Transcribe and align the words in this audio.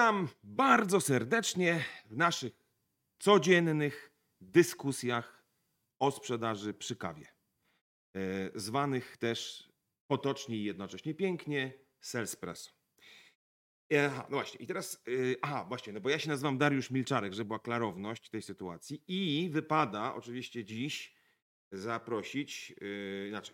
Witam 0.00 0.28
bardzo 0.42 1.00
serdecznie 1.00 1.84
w 2.06 2.16
naszych 2.16 2.52
codziennych 3.18 4.12
dyskusjach 4.40 5.44
o 5.98 6.10
sprzedaży 6.10 6.74
przy 6.74 6.96
kawie. 6.96 7.26
E, 8.16 8.20
Zwanych 8.54 9.16
też 9.16 9.68
potocznie 10.06 10.56
i 10.56 10.64
jednocześnie 10.64 11.14
pięknie 11.14 11.72
Salespresso. 12.00 12.70
E, 13.92 14.06
Aha, 14.06 14.26
no 14.30 14.36
właśnie, 14.36 14.60
i 14.60 14.66
teraz, 14.66 15.02
e, 15.08 15.10
aha, 15.42 15.64
właśnie, 15.68 15.92
no 15.92 16.00
bo 16.00 16.10
ja 16.10 16.18
się 16.18 16.28
nazywam 16.28 16.58
Dariusz 16.58 16.90
Milczarek, 16.90 17.32
żeby 17.32 17.48
była 17.48 17.58
klarowność 17.58 18.30
tej 18.30 18.42
sytuacji 18.42 19.02
i 19.08 19.50
wypada 19.50 20.14
oczywiście 20.14 20.64
dziś 20.64 21.14
zaprosić, 21.72 22.74
yy, 22.80 23.26
znaczy 23.30 23.52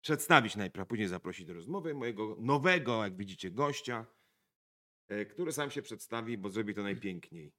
przedstawić 0.00 0.56
najpierw, 0.56 0.82
a 0.82 0.86
później 0.86 1.08
zaprosić 1.08 1.46
do 1.46 1.54
rozmowy 1.54 1.94
mojego 1.94 2.36
nowego, 2.40 3.04
jak 3.04 3.16
widzicie, 3.16 3.50
gościa, 3.50 4.06
który 5.30 5.52
sam 5.52 5.70
się 5.70 5.82
przedstawi, 5.82 6.38
bo 6.38 6.50
zrobi 6.50 6.74
to 6.74 6.82
najpiękniej. 6.82 7.52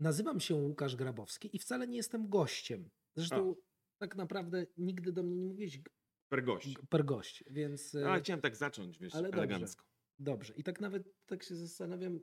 Nazywam 0.00 0.40
się 0.40 0.54
Łukasz 0.54 0.96
Grabowski 0.96 1.56
i 1.56 1.58
wcale 1.58 1.88
nie 1.88 1.96
jestem 1.96 2.28
gościem. 2.28 2.90
Zresztą 3.16 3.54
tak 3.98 4.16
naprawdę 4.16 4.66
nigdy 4.76 5.12
do 5.12 5.22
mnie 5.22 5.36
nie 5.36 5.46
mówiłeś 5.46 5.80
Per 6.28 6.44
gość. 6.44 6.78
per 6.90 7.04
gość, 7.04 7.44
więc 7.50 7.94
e, 7.94 8.10
Ale 8.10 8.20
chciałem 8.20 8.40
tak 8.40 8.56
zacząć, 8.56 8.98
wiesz, 8.98 9.14
ale 9.14 9.22
dobrze. 9.28 9.38
elegancko. 9.38 9.84
dobrze. 10.18 10.54
I 10.56 10.62
tak 10.62 10.80
nawet 10.80 11.26
tak 11.26 11.42
się 11.42 11.56
zastanawiam, 11.56 12.20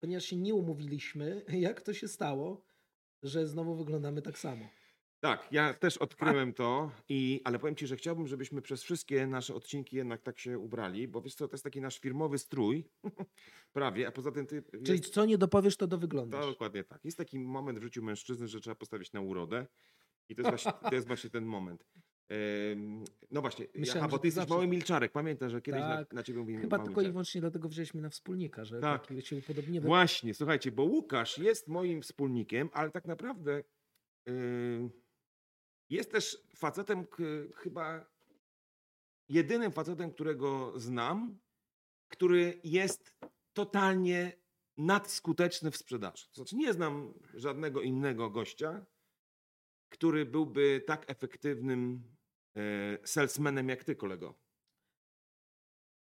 ponieważ 0.00 0.24
się 0.24 0.36
nie 0.36 0.54
umówiliśmy, 0.54 1.44
jak 1.68 1.82
to 1.82 1.94
się 1.94 2.08
stało, 2.08 2.64
że 3.22 3.46
znowu 3.46 3.76
wyglądamy 3.76 4.22
tak 4.22 4.38
samo. 4.38 4.68
Tak, 5.20 5.48
ja 5.52 5.74
też 5.74 5.96
odkryłem 5.96 6.52
to, 6.52 6.90
i, 7.08 7.40
ale 7.44 7.58
powiem 7.58 7.76
Ci, 7.76 7.86
że 7.86 7.96
chciałbym, 7.96 8.26
żebyśmy 8.28 8.62
przez 8.62 8.82
wszystkie 8.82 9.26
nasze 9.26 9.54
odcinki 9.54 9.96
jednak 9.96 10.22
tak 10.22 10.38
się 10.38 10.58
ubrali, 10.58 11.08
bo 11.08 11.20
wiesz 11.22 11.34
co, 11.34 11.48
to 11.48 11.54
jest 11.54 11.64
taki 11.64 11.80
nasz 11.80 11.98
firmowy 11.98 12.38
strój, 12.38 12.84
prawie, 13.72 14.08
a 14.08 14.12
poza 14.12 14.32
tym 14.32 14.46
Ty... 14.46 14.62
Czyli 14.84 14.98
jest- 14.98 15.14
co 15.14 15.24
nie 15.26 15.38
dopowiesz, 15.38 15.76
to 15.76 15.86
To 15.86 15.88
dowyglądasz. 15.88 16.46
dokładnie 16.46 16.84
tak. 16.84 17.04
Jest 17.04 17.18
taki 17.18 17.38
moment 17.38 17.78
w 17.78 17.82
życiu 17.82 18.02
mężczyzny, 18.02 18.48
że 18.48 18.60
trzeba 18.60 18.74
postawić 18.74 19.12
na 19.12 19.20
urodę. 19.20 19.66
I 20.28 20.34
to 20.34 20.42
jest 20.42 20.50
właśnie, 20.50 20.72
to 20.90 20.94
jest 20.94 21.06
właśnie 21.06 21.30
ten 21.30 21.44
moment. 21.44 21.86
Ym, 22.72 23.04
No 23.30 23.40
właśnie, 23.40 23.64
ja, 23.64 23.80
Myślałem, 23.80 24.04
a 24.04 24.08
bo 24.08 24.16
ty 24.18 24.22
ty 24.22 24.26
jesteś 24.28 24.40
zawsze- 24.42 24.54
mały 24.54 24.66
milczarek. 24.66 25.12
Pamiętasz, 25.12 25.52
że 25.52 25.62
kiedyś 25.62 25.80
Tak. 25.80 26.12
na, 26.12 26.16
na 26.16 26.22
ciebie 26.22 26.38
mówiłem 26.40 26.62
Chyba 26.62 26.76
mały 26.76 26.86
tylko 26.88 27.00
i 27.00 27.02
milczarek. 27.04 27.12
wyłącznie 27.12 27.40
dlatego 27.40 27.68
wzięliśmy 27.68 28.00
na 28.00 28.10
wspólnika, 28.10 28.64
że 28.64 28.80
Tak. 28.80 29.06
tak. 29.06 29.26
się 29.26 29.36
upodobniły. 29.36 29.86
Właśnie, 29.86 30.34
słuchajcie, 30.34 30.72
bo 30.72 30.82
Łukasz 30.82 31.38
jest 31.38 31.68
moim 31.68 32.02
wspólnikiem, 32.02 32.70
ale 32.72 32.90
tak 32.90 33.04
naprawdę 33.06 33.62
yy, 34.26 34.90
jest 35.90 36.10
też 36.10 36.42
facetem, 36.54 37.06
chyba 37.54 38.06
jedynym 39.28 39.72
facetem, 39.72 40.12
którego 40.12 40.72
znam, 40.76 41.38
który 42.08 42.60
jest 42.64 43.14
totalnie 43.52 44.32
nadskuteczny 44.76 45.70
w 45.70 45.76
sprzedaży. 45.76 46.26
To 46.28 46.34
znaczy 46.34 46.56
nie 46.56 46.72
znam 46.72 47.14
żadnego 47.34 47.82
innego 47.82 48.30
gościa, 48.30 48.86
który 49.88 50.26
byłby 50.26 50.82
tak 50.86 51.10
efektywnym 51.10 52.02
e, 52.56 52.98
salesmanem 53.04 53.68
jak 53.68 53.84
ty, 53.84 53.96
kolego. 53.96 54.34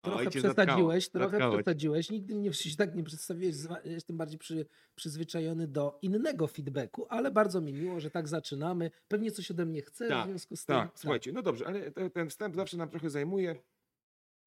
Trochę 0.09 0.27
Oj, 0.27 0.33
cię 0.33 0.39
przesadziłeś, 0.41 1.09
trochę 1.09 1.51
przesadziłeś. 1.51 2.11
Nigdy 2.11 2.35
mnie 2.35 2.53
się 2.53 2.77
tak 2.77 2.95
nie 2.95 3.05
przedstawiłeś. 3.05 3.57
Jestem 3.85 4.17
bardziej 4.17 4.39
przy, 4.39 4.67
przyzwyczajony 4.95 5.69
do 5.69 5.99
innego 6.03 6.47
feedbacku, 6.47 7.07
ale 7.09 7.31
bardzo 7.31 7.61
mi 7.61 7.73
miło, 7.73 8.01
że 8.01 8.11
tak 8.11 8.29
zaczynamy. 8.29 8.91
Pewnie 9.09 9.31
coś 9.31 9.51
ode 9.51 9.67
mnie 9.67 9.83
chce, 9.83 10.09
Tak, 10.09 10.27
w 10.27 10.31
związku 10.31 10.57
z 10.57 10.65
tym. 10.65 10.77
Tak, 10.77 10.91
słuchajcie, 10.95 11.33
no 11.33 11.43
dobrze, 11.43 11.67
ale 11.67 11.91
te- 11.91 12.11
ten 12.11 12.31
wstęp 12.31 12.55
zawsze 12.57 12.77
nam 12.77 12.89
trochę 12.89 13.11
zajmuje. 13.11 13.57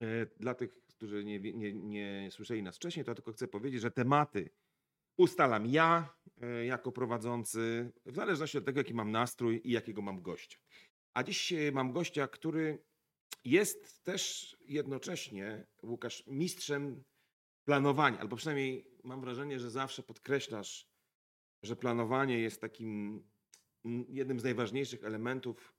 E, 0.02 0.26
Dla 0.40 0.54
tych, 0.54 0.84
którzy 0.88 1.24
nie, 1.24 1.40
nie, 1.40 1.74
nie 1.74 2.30
słyszeli 2.32 2.64
nas 2.64 2.76
wcześniej, 2.76 3.06
to 3.06 3.16
tylko 3.16 3.32
chcę 3.32 3.48
powiedzieć, 3.48 3.82
że 3.82 3.92
tematy 3.92 4.50
ustalam 5.18 5.66
ja 5.66 6.14
e, 6.42 6.66
jako 6.66 6.92
prowadzący, 6.92 7.92
w 8.06 8.16
zależności 8.16 8.58
od 8.58 8.66
tego, 8.66 8.80
jaki 8.80 8.94
mam 8.94 9.12
nastrój 9.12 9.62
i 9.64 9.72
jakiego 9.72 10.02
mam 10.02 10.22
gościa. 10.22 10.58
A 11.14 11.24
dziś 11.24 11.54
e, 11.54 11.72
mam 11.72 11.92
gościa, 11.92 12.28
który 12.28 12.84
jest 13.46 14.04
też 14.04 14.56
jednocześnie, 14.68 15.68
Łukasz, 15.84 16.24
mistrzem 16.28 17.04
planowania, 17.66 18.20
albo 18.20 18.36
przynajmniej 18.36 18.92
mam 19.04 19.22
wrażenie, 19.22 19.60
że 19.60 19.70
zawsze 19.72 20.04
podkreślasz, 20.04 20.92
że 21.64 21.76
planowanie 21.76 22.40
jest 22.40 22.62
takim 22.62 23.24
jednym 24.08 24.40
z 24.40 24.44
najważniejszych 24.44 25.04
elementów, 25.04 25.76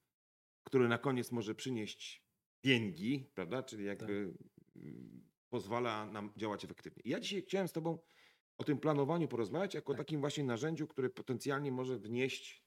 który 0.65 0.89
na 0.89 0.99
koniec 0.99 1.33
może 1.33 1.55
przynieść 1.55 2.25
pieniądze, 2.61 3.25
prawda? 3.35 3.63
Czyli 3.63 3.85
jakby 3.85 4.35
mm, 4.77 5.31
pozwala 5.49 6.07
nam 6.07 6.33
działać 6.37 6.65
efektywnie. 6.65 7.03
I 7.05 7.11
ja 7.11 7.21
dzisiaj 7.21 7.43
chciałem 7.43 7.69
z 7.69 7.73
Tobą 7.73 7.99
o 8.59 8.65
tym 8.65 8.79
planowaniu 8.79 9.29
porozmawiać 9.29 9.75
jako 9.75 9.93
Tak. 9.93 9.99
takim 9.99 10.21
właśnie 10.21 10.45
narzędziu, 10.45 10.87
które 10.87 11.11
potencjalnie 11.11 11.73
może 11.73 11.99
wnieść 11.99 12.65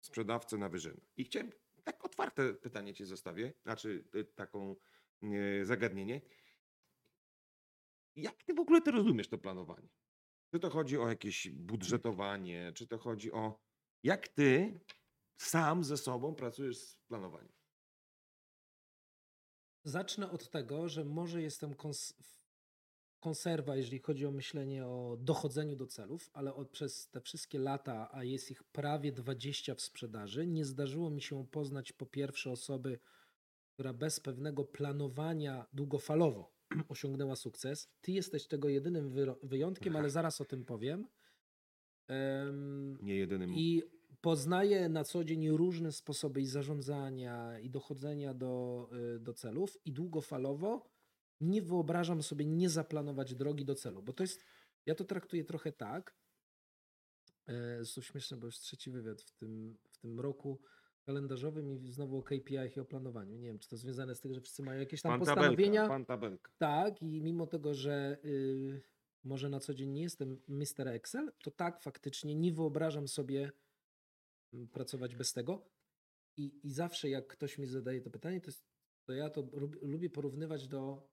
sprzedawcę 0.00 0.58
na 0.58 0.68
wyżynę. 0.68 1.00
I 1.16 1.24
chciałem 1.24 1.50
tak 1.84 2.04
otwarte 2.04 2.54
pytanie 2.54 2.94
Ci 2.94 3.04
zostawię, 3.04 3.52
znaczy 3.62 4.04
y, 4.14 4.24
taką 4.24 4.76
y, 5.22 5.64
zagadnienie. 5.64 6.20
Jak 8.16 8.42
Ty 8.42 8.54
w 8.54 8.60
ogóle 8.60 8.80
to 8.80 8.90
rozumiesz, 8.90 9.28
to 9.28 9.38
planowanie? 9.38 9.88
Czy 10.50 10.60
to 10.60 10.70
chodzi 10.70 10.98
o 10.98 11.08
jakieś 11.08 11.48
budżetowanie, 11.48 12.72
czy 12.74 12.86
to 12.86 12.98
chodzi 12.98 13.32
o 13.32 13.60
jak 14.02 14.28
Ty 14.28 14.80
sam 15.36 15.84
ze 15.84 15.96
sobą 15.96 16.34
pracujesz 16.34 16.78
z 16.78 16.96
planowaniem? 16.96 17.52
Zacznę 19.84 20.30
od 20.30 20.50
tego, 20.50 20.88
że 20.88 21.04
może 21.04 21.42
jestem 21.42 21.74
kons- 21.74 22.14
konserwa, 23.24 23.76
jeżeli 23.76 23.98
chodzi 23.98 24.26
o 24.26 24.30
myślenie 24.30 24.86
o 24.86 25.16
dochodzeniu 25.20 25.76
do 25.76 25.86
celów, 25.86 26.30
ale 26.32 26.54
od, 26.54 26.70
przez 26.70 27.08
te 27.08 27.20
wszystkie 27.20 27.58
lata, 27.58 28.08
a 28.12 28.24
jest 28.24 28.50
ich 28.50 28.64
prawie 28.64 29.12
20 29.12 29.74
w 29.74 29.80
sprzedaży, 29.80 30.46
nie 30.46 30.64
zdarzyło 30.64 31.10
mi 31.10 31.22
się 31.22 31.46
poznać 31.46 31.92
po 31.92 32.06
pierwsze 32.06 32.50
osoby, 32.50 32.98
która 33.74 33.92
bez 33.92 34.20
pewnego 34.20 34.64
planowania 34.64 35.66
długofalowo 35.72 36.52
osiągnęła 36.88 37.36
sukces. 37.36 37.88
Ty 38.00 38.12
jesteś 38.12 38.46
tego 38.46 38.68
jedynym 38.68 39.10
wyjątkiem, 39.42 39.96
ale 39.96 40.10
zaraz 40.10 40.40
o 40.40 40.44
tym 40.44 40.64
powiem. 40.64 41.08
Em, 42.08 42.98
Nie 43.02 43.16
jedynym. 43.16 43.54
I 43.54 43.82
poznaję 44.20 44.88
na 44.88 45.04
co 45.04 45.24
dzień 45.24 45.50
różne 45.50 45.92
sposoby 45.92 46.40
i 46.40 46.46
zarządzania, 46.46 47.60
i 47.60 47.70
dochodzenia 47.70 48.34
do, 48.34 48.88
y, 49.16 49.20
do 49.20 49.34
celów, 49.34 49.78
i 49.84 49.92
długofalowo 49.92 50.93
nie 51.44 51.62
wyobrażam 51.62 52.22
sobie 52.22 52.44
nie 52.44 52.70
zaplanować 52.70 53.34
drogi 53.34 53.64
do 53.64 53.74
celu, 53.74 54.02
bo 54.02 54.12
to 54.12 54.22
jest, 54.22 54.44
ja 54.86 54.94
to 54.94 55.04
traktuję 55.04 55.44
trochę 55.44 55.72
tak, 55.72 56.16
jest 57.78 57.94
to 57.94 58.02
śmieszne, 58.02 58.36
bo 58.36 58.46
już 58.46 58.58
trzeci 58.58 58.90
wywiad 58.90 59.22
w 59.22 59.32
tym, 59.32 59.78
w 59.90 59.98
tym 59.98 60.20
roku 60.20 60.60
kalendarzowym 61.02 61.70
i 61.70 61.92
znowu 61.92 62.18
o 62.18 62.22
KPI 62.22 62.76
i 62.76 62.80
o 62.80 62.84
planowaniu. 62.84 63.36
Nie 63.36 63.48
wiem, 63.48 63.58
czy 63.58 63.68
to 63.68 63.76
związane 63.76 64.14
z 64.14 64.20
tym, 64.20 64.34
że 64.34 64.40
wszyscy 64.40 64.62
mają 64.62 64.80
jakieś 64.80 65.02
tam 65.02 65.12
pan 65.12 65.18
postanowienia. 65.20 65.82
tabelka, 65.82 66.04
tabelka. 66.04 66.52
Tak, 66.58 67.02
i 67.02 67.22
mimo 67.22 67.46
tego, 67.46 67.74
że 67.74 68.18
y, 68.24 68.82
może 69.24 69.48
na 69.48 69.60
co 69.60 69.74
dzień 69.74 69.90
nie 69.90 70.02
jestem 70.02 70.40
Mr. 70.48 70.88
Excel, 70.88 71.32
to 71.42 71.50
tak, 71.50 71.80
faktycznie 71.80 72.34
nie 72.34 72.52
wyobrażam 72.52 73.08
sobie 73.08 73.52
mm, 74.52 74.68
pracować 74.68 75.16
bez 75.16 75.32
tego. 75.32 75.70
I, 76.36 76.60
I 76.66 76.70
zawsze 76.70 77.08
jak 77.08 77.26
ktoś 77.26 77.58
mi 77.58 77.66
zadaje 77.66 78.00
to 78.00 78.10
pytanie, 78.10 78.40
to, 78.40 78.46
jest, 78.46 78.66
to 79.04 79.12
ja 79.12 79.30
to 79.30 79.48
lub, 79.52 79.82
lubię 79.82 80.10
porównywać 80.10 80.68
do 80.68 81.08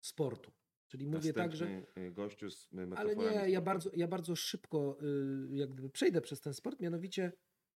sportu. 0.00 0.52
Czyli 0.86 1.06
mówię 1.06 1.32
tak, 1.32 1.56
że. 1.56 1.64
Następny, 1.64 2.02
y, 2.02 2.12
gościu 2.12 2.50
z 2.50 2.72
y, 2.72 2.96
Ale 2.96 3.16
nie, 3.16 3.50
ja 3.50 3.60
bardzo, 3.60 3.90
ja 3.94 4.08
bardzo 4.08 4.36
szybko 4.36 4.98
y, 5.02 5.56
jak 5.56 5.70
gdyby 5.70 5.90
przejdę 5.90 6.20
przez 6.20 6.40
ten 6.40 6.54
sport. 6.54 6.80
Mianowicie 6.80 7.32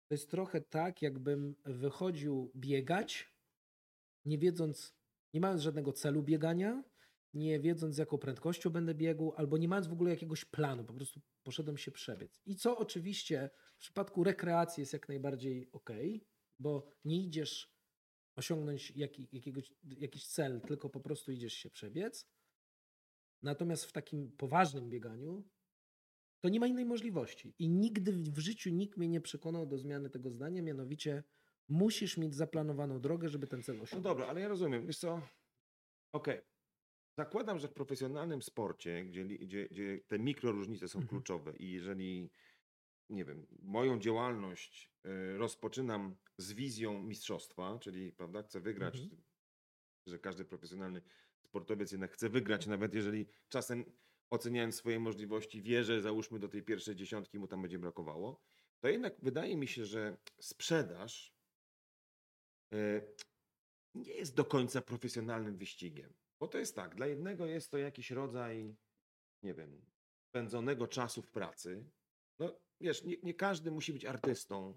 to 0.08 0.14
jest 0.14 0.30
trochę 0.30 0.60
tak, 0.60 1.02
jakbym 1.02 1.54
wychodził 1.64 2.52
biegać, 2.56 3.34
nie 4.24 4.38
wiedząc, 4.38 4.94
nie 5.34 5.40
mając 5.40 5.60
żadnego 5.60 5.92
celu 5.92 6.22
biegania, 6.22 6.84
nie 7.34 7.60
wiedząc 7.60 7.94
z 7.94 7.98
jaką 7.98 8.18
prędkością 8.18 8.70
będę 8.70 8.94
biegł, 8.94 9.32
albo 9.36 9.58
nie 9.58 9.68
mając 9.68 9.86
w 9.86 9.92
ogóle 9.92 10.10
jakiegoś 10.10 10.44
planu, 10.44 10.84
po 10.84 10.94
prostu 10.94 11.20
poszedłem 11.42 11.76
się 11.76 11.90
przebiec. 11.90 12.40
I 12.46 12.56
co 12.56 12.78
oczywiście 12.78 13.50
w 13.76 13.78
przypadku 13.78 14.24
rekreacji 14.24 14.80
jest 14.80 14.92
jak 14.92 15.08
najbardziej 15.08 15.68
ok, 15.72 15.90
bo 16.58 16.86
nie 17.04 17.22
idziesz 17.22 17.71
osiągnąć 18.36 18.90
jaki, 18.96 19.28
jakiegoś, 19.32 19.72
jakiś 19.98 20.26
cel, 20.26 20.60
tylko 20.60 20.90
po 20.90 21.00
prostu 21.00 21.32
idziesz 21.32 21.52
się 21.54 21.70
przebiec. 21.70 22.28
Natomiast 23.42 23.84
w 23.84 23.92
takim 23.92 24.32
poważnym 24.32 24.90
bieganiu 24.90 25.44
to 26.40 26.48
nie 26.48 26.60
ma 26.60 26.66
innej 26.66 26.84
możliwości. 26.84 27.54
I 27.58 27.68
nigdy 27.68 28.12
w 28.12 28.38
życiu 28.38 28.70
nikt 28.70 28.96
mnie 28.98 29.08
nie 29.08 29.20
przekonał 29.20 29.66
do 29.66 29.78
zmiany 29.78 30.10
tego 30.10 30.30
zdania, 30.30 30.62
mianowicie 30.62 31.24
musisz 31.68 32.16
mieć 32.16 32.34
zaplanowaną 32.34 33.00
drogę, 33.00 33.28
żeby 33.28 33.46
ten 33.46 33.62
cel 33.62 33.76
No 33.76 33.82
osiągnąć. 33.82 34.04
dobra, 34.04 34.26
ale 34.26 34.40
ja 34.40 34.48
rozumiem. 34.48 34.86
Wiesz 34.86 34.98
co? 34.98 35.22
Okej. 36.12 36.40
Zakładam, 37.18 37.58
że 37.58 37.68
w 37.68 37.72
profesjonalnym 37.72 38.42
sporcie, 38.42 39.04
gdzie, 39.04 39.24
gdzie, 39.24 39.68
gdzie 39.68 40.00
te 40.08 40.18
mikroróżnice 40.18 40.88
są 40.88 40.98
Mhm. 40.98 41.08
kluczowe 41.08 41.56
i 41.56 41.70
jeżeli, 41.72 42.30
nie 43.10 43.24
wiem, 43.24 43.46
moją 43.62 43.98
działalność 43.98 44.92
y, 45.06 45.38
rozpoczynam 45.38 46.16
z 46.38 46.52
wizją 46.52 47.02
mistrzostwa, 47.02 47.78
czyli, 47.78 48.12
prawda, 48.12 48.42
chcę 48.42 48.60
wygrać, 48.60 49.00
Mhm. 49.00 49.22
że 50.06 50.18
każdy 50.18 50.44
profesjonalny 50.44 51.02
sportowiec 51.46 51.92
jednak 51.92 52.12
chce 52.12 52.28
wygrać, 52.28 52.66
nawet 52.66 52.94
jeżeli 52.94 53.26
czasem 53.48 53.84
oceniając 54.30 54.74
swoje 54.74 55.00
możliwości 55.00 55.62
wie, 55.62 55.84
że 55.84 56.00
załóżmy 56.02 56.38
do 56.38 56.48
tej 56.48 56.62
pierwszej 56.62 56.96
dziesiątki 56.96 57.38
mu 57.38 57.48
tam 57.48 57.62
będzie 57.62 57.78
brakowało, 57.78 58.40
to 58.80 58.88
jednak 58.88 59.14
wydaje 59.22 59.56
mi 59.56 59.68
się, 59.68 59.84
że 59.84 60.16
sprzedaż 60.40 61.34
e, 62.74 63.02
nie 63.94 64.12
jest 64.14 64.36
do 64.36 64.44
końca 64.44 64.82
profesjonalnym 64.82 65.56
wyścigiem. 65.56 66.14
Bo 66.40 66.48
to 66.48 66.58
jest 66.58 66.76
tak, 66.76 66.94
dla 66.94 67.06
jednego 67.06 67.46
jest 67.46 67.70
to 67.70 67.78
jakiś 67.78 68.10
rodzaj, 68.10 68.76
nie 69.42 69.54
wiem, 69.54 69.86
spędzonego 70.28 70.88
czasu 70.88 71.22
w 71.22 71.30
pracy. 71.30 71.90
No 72.38 72.60
wiesz, 72.82 73.04
nie, 73.04 73.16
nie 73.22 73.34
każdy 73.34 73.70
musi 73.70 73.92
być 73.92 74.04
artystą 74.04 74.76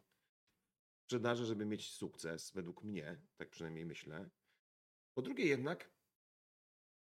w 0.97 1.03
sprzedaży, 1.03 1.45
żeby 1.45 1.65
mieć 1.65 1.89
sukces, 1.89 2.51
według 2.51 2.83
mnie, 2.83 3.21
tak 3.37 3.49
przynajmniej 3.49 3.85
myślę. 3.85 4.29
Po 5.13 5.21
drugie 5.21 5.45
jednak, 5.45 5.91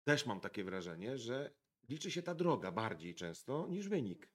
też 0.05 0.27
mam 0.27 0.41
takie 0.41 0.65
wrażenie, 0.65 1.19
że 1.19 1.55
liczy 1.89 2.11
się 2.11 2.23
ta 2.23 2.35
droga 2.35 2.73
bardziej 2.73 3.15
często 3.15 3.67
niż 3.69 3.89
wynik. 3.89 4.31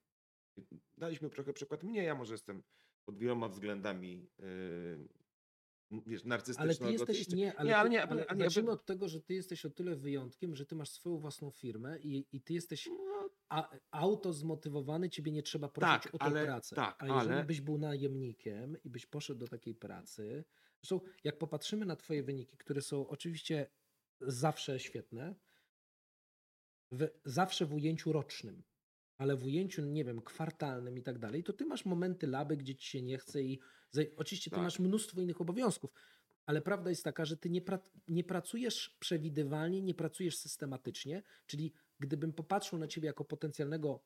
Daliśmy 0.97 1.29
trochę 1.29 1.53
przykład 1.53 1.83
mnie, 1.83 2.03
ja 2.03 2.15
może 2.15 2.33
jestem 2.33 2.63
pod 3.05 3.17
wieloma 3.17 3.49
względami 3.49 4.29
yy, 4.39 5.09
wiesz, 6.07 6.23
narcystyczny. 6.23 6.87
Ale 6.87 6.97
ty 6.97 7.11
jesteś, 7.11 7.29
nie, 7.29 7.55
ale, 7.55 7.69
nie, 7.69 7.77
ale 7.77 7.89
nie, 7.89 8.03
ale 8.03 8.11
ale, 8.11 8.27
ale 8.27 8.43
zacznijmy 8.43 8.71
od 8.71 8.85
tego, 8.85 9.09
że 9.09 9.21
ty 9.21 9.33
jesteś 9.33 9.65
o 9.65 9.69
tyle 9.69 9.95
wyjątkiem, 9.95 10.55
że 10.55 10.65
ty 10.65 10.75
masz 10.75 10.89
swoją 10.89 11.17
własną 11.17 11.51
firmę 11.51 11.99
i, 11.99 12.27
i 12.31 12.41
ty 12.41 12.53
jesteś 12.53 12.87
no, 12.87 13.08
a, 13.49 13.69
auto 13.91 14.33
zmotywowany, 14.33 15.09
ciebie 15.09 15.31
nie 15.31 15.43
trzeba 15.43 15.69
prosić 15.69 16.03
Tak, 16.03 16.15
o 16.15 16.17
tą 16.17 16.25
ale- 16.25 16.45
pracę. 16.45 16.75
tak, 16.75 16.95
A 17.03 17.07
jeżeli 17.07 17.33
ale- 17.33 17.43
byś 17.43 17.61
był 17.61 17.77
najemnikiem 17.77 18.77
i 18.83 18.89
byś 18.89 19.05
poszedł 19.05 19.39
do 19.39 19.47
takiej 19.47 19.75
pracy, 19.75 20.43
zresztą 20.81 20.99
jak 21.23 21.37
popatrzymy 21.37 21.85
na 21.85 21.95
twoje 21.95 22.23
wyniki, 22.23 22.57
które 22.57 22.81
są 22.81 23.07
oczywiście 23.07 23.67
zawsze 24.21 24.79
świetne, 24.79 25.35
w, 26.91 27.07
zawsze 27.25 27.65
w 27.65 27.73
ujęciu 27.73 28.11
rocznym, 28.13 28.63
ale 29.17 29.35
w 29.35 29.45
ujęciu, 29.45 29.85
nie 29.85 30.05
wiem, 30.05 30.21
kwartalnym 30.21 30.97
i 30.97 31.01
tak 31.03 31.19
dalej, 31.19 31.43
to 31.43 31.53
ty 31.53 31.65
masz 31.65 31.85
momenty 31.85 32.27
laby, 32.27 32.57
gdzie 32.57 32.75
ci 32.75 32.87
się 32.89 33.01
nie 33.01 33.17
chce 33.17 33.43
i 33.43 33.59
oczywiście 34.17 34.49
ty 34.49 34.55
Tak. 34.55 34.63
masz 34.63 34.79
mnóstwo 34.79 35.21
innych 35.21 35.41
obowiązków, 35.41 35.91
ale 36.45 36.61
prawda 36.61 36.89
jest 36.89 37.03
taka, 37.03 37.25
że 37.25 37.37
ty 37.37 37.49
nie, 37.49 37.61
pra, 37.61 37.79
nie 38.07 38.23
pracujesz 38.23 38.89
przewidywalnie, 38.99 39.81
nie 39.81 39.93
pracujesz 39.93 40.37
systematycznie, 40.37 41.23
czyli 41.45 41.73
gdybym 41.99 42.33
popatrzył 42.33 42.79
na 42.79 42.87
ciebie 42.87 43.07
jako 43.07 43.25
potencjalnego 43.25 44.03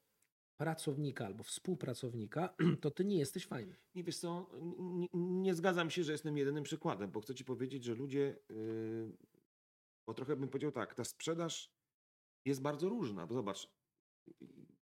pracownika 0.57 1.25
albo 1.25 1.43
współpracownika, 1.43 2.55
to 2.81 2.91
ty 2.91 3.05
nie 3.05 3.17
jesteś 3.17 3.45
fajny. 3.45 3.77
Nie 3.95 4.03
wiesz 4.03 4.17
co, 4.17 4.49
nie, 4.77 5.07
nie 5.13 5.55
zgadzam 5.55 5.89
się, 5.89 6.03
że 6.03 6.11
jestem 6.11 6.37
jedynym 6.37 6.63
przykładem, 6.63 7.11
bo 7.11 7.21
chcę 7.21 7.35
ci 7.35 7.45
powiedzieć, 7.45 7.83
że 7.83 7.95
ludzie, 7.95 8.39
yy, 8.49 9.17
bo 10.07 10.13
trochę 10.13 10.35
bym 10.35 10.49
powiedział 10.49 10.71
tak, 10.71 10.95
ta 10.95 11.03
sprzedaż 11.03 11.73
jest 12.45 12.61
bardzo 12.61 12.89
różna, 12.89 13.27
bo 13.27 13.33
zobacz, 13.33 13.69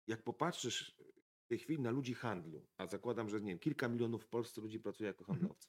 jak 0.07 0.23
popatrzysz 0.23 0.97
w 1.45 1.49
tej 1.49 1.59
chwili 1.59 1.83
na 1.83 1.91
ludzi 1.91 2.15
handlu, 2.15 2.67
a 2.77 2.87
zakładam, 2.87 3.29
że 3.29 3.41
nie 3.41 3.47
wiem, 3.53 3.59
kilka 3.59 3.89
milionów 3.89 4.25
w 4.25 4.29
Polsce 4.29 4.61
ludzi 4.61 4.81
pracuje 4.81 5.07
jako 5.07 5.25
Mhm. 5.29 5.39
handlowcy, 5.39 5.69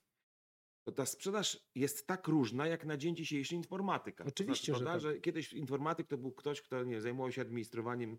to 0.84 0.92
ta 0.92 1.06
sprzedaż 1.06 1.70
jest 1.76 2.08
tak 2.08 2.28
różna, 2.28 2.68
jak 2.68 2.86
na 2.86 2.98
dzień 2.98 3.16
dzisiejszy 3.16 3.56
informatyka. 3.56 4.24
To 4.24 4.28
Oczywiście, 4.28 4.66
znaczy, 4.66 4.80
że 4.80 4.86
prawda, 4.86 5.08
tak. 5.08 5.16
że 5.16 5.22
kiedyś 5.22 5.54
informatyk 5.54 6.08
to 6.08 6.18
był 6.18 6.32
ktoś, 6.32 6.62
kto 6.62 6.84
nie, 6.84 7.02
zajmował 7.02 7.32
się 7.32 7.42
administrowaniem 7.42 8.18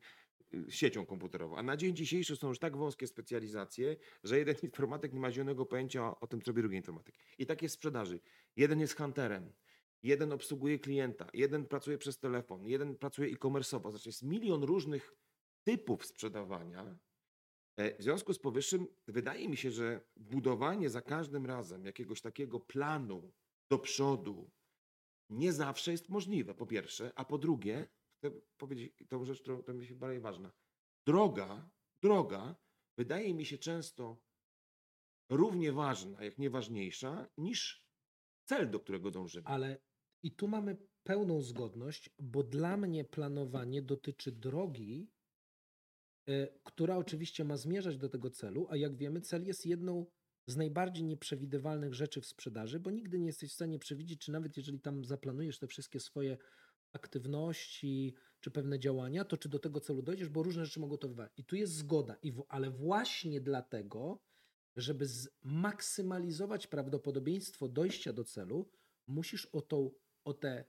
y, 0.54 0.64
siecią 0.68 1.06
komputerową, 1.06 1.56
a 1.56 1.62
na 1.62 1.76
dzień 1.76 1.96
dzisiejszy 1.96 2.36
są 2.36 2.48
już 2.48 2.58
tak 2.58 2.76
wąskie 2.76 3.06
specjalizacje, 3.06 3.96
że 4.24 4.38
jeden 4.38 4.56
informatyk 4.62 5.12
nie 5.12 5.20
ma 5.20 5.32
zielonego 5.32 5.66
pojęcia 5.66 6.02
o, 6.02 6.20
o 6.20 6.26
tym, 6.26 6.40
co 6.40 6.50
robi 6.50 6.62
drugi 6.62 6.76
informatyk. 6.76 7.14
I 7.38 7.46
tak 7.46 7.62
jest 7.62 7.74
w 7.74 7.78
sprzedaży. 7.78 8.20
Jeden 8.56 8.80
jest 8.80 8.96
hunterem, 8.96 9.52
jeden 10.02 10.32
obsługuje 10.32 10.78
klienta, 10.78 11.26
jeden 11.34 11.66
pracuje 11.66 11.98
przez 11.98 12.18
telefon, 12.18 12.66
jeden 12.66 12.96
pracuje 12.96 13.30
e-commerce'owo. 13.32 13.90
Znaczy 13.90 14.08
jest 14.08 14.22
milion 14.22 14.62
różnych 14.62 15.14
typów 15.64 16.06
sprzedawania. 16.06 16.98
E, 17.80 17.98
W 17.98 18.02
związku 18.02 18.32
z 18.34 18.38
powyższym 18.38 18.86
wydaje 19.08 19.48
mi 19.48 19.56
się, 19.56 19.70
że 19.70 20.00
budowanie 20.16 20.90
za 20.90 21.02
każdym 21.02 21.46
razem 21.46 21.84
jakiegoś 21.86 22.20
takiego 22.20 22.60
planu 22.60 23.32
do 23.70 23.78
przodu 23.78 24.50
nie 25.30 25.52
zawsze 25.52 25.92
jest 25.92 26.08
możliwe, 26.08 26.54
po 26.54 26.66
pierwsze, 26.66 27.12
a 27.16 27.24
po 27.24 27.38
drugie, 27.38 27.88
chcę 28.18 28.30
powiedzieć 28.56 29.04
tą 29.08 29.24
rzecz, 29.24 29.42
która 29.42 29.74
mi 29.74 29.86
się 29.86 29.94
bardziej 29.94 30.20
ważna. 30.20 30.52
Droga, 31.06 31.70
droga 32.02 32.56
wydaje 32.98 33.34
mi 33.34 33.44
się 33.44 33.58
często 33.58 34.22
równie 35.30 35.72
ważna, 35.72 36.24
jak 36.24 36.38
nie 36.38 36.50
ważniejsza, 36.50 37.28
niż 37.38 37.84
cel, 38.44 38.70
do 38.70 38.80
którego 38.80 39.10
dążymy. 39.10 39.46
Ale 39.46 39.82
i 40.22 40.34
tu 40.34 40.48
mamy 40.48 40.76
pełną 41.02 41.42
zgodność, 41.42 42.10
bo 42.18 42.42
dla 42.42 42.76
mnie 42.76 43.04
planowanie 43.04 43.82
dotyczy 43.82 44.32
drogi, 44.32 45.10
która 46.64 46.96
oczywiście 46.96 47.44
ma 47.44 47.56
zmierzać 47.56 47.96
do 47.96 48.08
tego 48.08 48.30
celu, 48.30 48.66
a 48.70 48.76
jak 48.76 48.96
wiemy, 48.96 49.20
cel 49.20 49.46
jest 49.46 49.66
jedną 49.66 50.06
z 50.46 50.56
najbardziej 50.56 51.04
nieprzewidywalnych 51.04 51.94
rzeczy 51.94 52.20
w 52.20 52.26
sprzedaży, 52.26 52.80
bo 52.80 52.90
nigdy 52.90 53.18
nie 53.18 53.26
jesteś 53.26 53.50
w 53.50 53.54
stanie 53.54 53.78
przewidzieć, 53.78 54.20
czy 54.20 54.32
nawet 54.32 54.56
jeżeli 54.56 54.80
tam 54.80 55.04
zaplanujesz 55.04 55.58
te 55.58 55.66
wszystkie 55.66 56.00
swoje 56.00 56.38
aktywności, 56.92 58.14
czy 58.40 58.50
pewne 58.50 58.78
działania, 58.78 59.24
to 59.24 59.36
czy 59.36 59.48
do 59.48 59.58
tego 59.58 59.80
celu 59.80 60.02
dojdziesz, 60.02 60.28
bo 60.28 60.42
różne 60.42 60.64
rzeczy 60.64 60.80
mogą 60.80 60.96
to 60.96 61.08
wywalić. 61.08 61.32
I 61.36 61.44
tu 61.44 61.56
jest 61.56 61.72
zgoda, 61.72 62.16
I 62.22 62.32
w, 62.32 62.44
ale 62.48 62.70
właśnie 62.70 63.40
dlatego, 63.40 64.22
żeby 64.76 65.06
zmaksymalizować 65.06 66.66
prawdopodobieństwo 66.66 67.68
dojścia 67.68 68.12
do 68.12 68.24
celu, 68.24 68.70
musisz 69.06 69.46
o, 69.46 69.62
tą, 69.62 69.90
o 70.24 70.34
te 70.34 70.64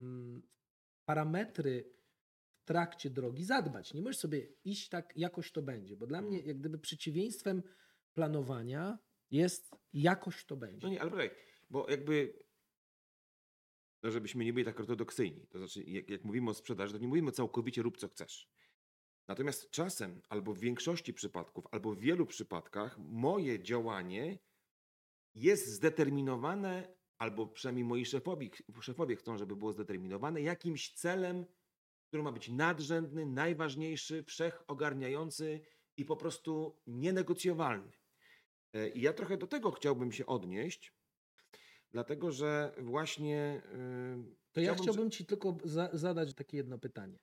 mm, 0.00 0.42
parametry 1.04 1.95
trakcie 2.66 3.10
drogi 3.10 3.44
zadbać. 3.44 3.94
Nie 3.94 4.02
możesz 4.02 4.18
sobie 4.18 4.48
iść 4.64 4.88
tak, 4.88 5.12
jakoś 5.16 5.52
to 5.52 5.62
będzie, 5.62 5.96
bo 5.96 6.06
dla 6.06 6.22
mnie 6.22 6.40
jak 6.40 6.58
gdyby 6.58 6.78
przeciwieństwem 6.78 7.62
planowania 8.14 8.98
jest 9.30 9.70
jakoś 9.92 10.44
to 10.44 10.56
będzie. 10.56 10.86
No 10.86 10.92
nie, 10.92 11.00
ale 11.00 11.10
poczekaj, 11.10 11.38
bo 11.70 11.90
jakby, 11.90 12.42
no 14.02 14.10
żebyśmy 14.10 14.44
nie 14.44 14.52
byli 14.52 14.64
tak 14.64 14.80
ortodoksyjni, 14.80 15.46
to 15.46 15.58
znaczy 15.58 15.82
jak, 15.82 16.10
jak 16.10 16.24
mówimy 16.24 16.50
o 16.50 16.54
sprzedaży, 16.54 16.92
to 16.92 16.98
nie 16.98 17.08
mówimy 17.08 17.32
całkowicie 17.32 17.82
rób 17.82 17.96
co 17.96 18.08
chcesz. 18.08 18.48
Natomiast 19.28 19.70
czasem, 19.70 20.20
albo 20.28 20.54
w 20.54 20.58
większości 20.58 21.14
przypadków, 21.14 21.64
albo 21.70 21.94
w 21.94 21.98
wielu 21.98 22.26
przypadkach, 22.26 22.98
moje 22.98 23.62
działanie 23.62 24.38
jest 25.34 25.66
zdeterminowane, 25.66 26.96
albo 27.18 27.46
przynajmniej 27.46 27.84
moi 27.84 28.04
szefowie, 28.04 28.48
szefowie 28.80 29.16
chcą, 29.16 29.38
żeby 29.38 29.56
było 29.56 29.72
zdeterminowane 29.72 30.42
jakimś 30.42 30.92
celem, 30.92 31.46
który 32.16 32.24
ma 32.24 32.32
być 32.32 32.48
nadrzędny, 32.48 33.26
najważniejszy, 33.26 34.22
wszechogarniający 34.22 35.60
i 35.96 36.04
po 36.04 36.16
prostu 36.16 36.76
nienegocjowalny. 36.86 37.92
E, 38.72 38.88
I 38.88 39.00
ja 39.00 39.12
trochę 39.12 39.36
do 39.36 39.46
tego 39.46 39.70
chciałbym 39.70 40.12
się 40.12 40.26
odnieść, 40.26 40.92
dlatego 41.90 42.32
że 42.32 42.74
właśnie. 42.78 43.62
yy, 44.24 44.36
To 44.52 44.60
ja 44.60 44.74
chciałbym, 44.74 45.10
Ci 45.10 45.26
tylko 45.26 45.58
za, 45.64 45.90
zadać 45.92 46.34
takie 46.34 46.56
jedno 46.56 46.78
pytanie. 46.78 47.18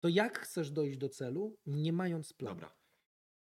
To 0.00 0.08
jak 0.08 0.38
chcesz 0.38 0.70
dojść 0.70 0.98
do 0.98 1.08
celu, 1.08 1.56
nie 1.66 1.92
mając 1.92 2.32
planu? 2.32 2.54
Dobra. 2.54 2.74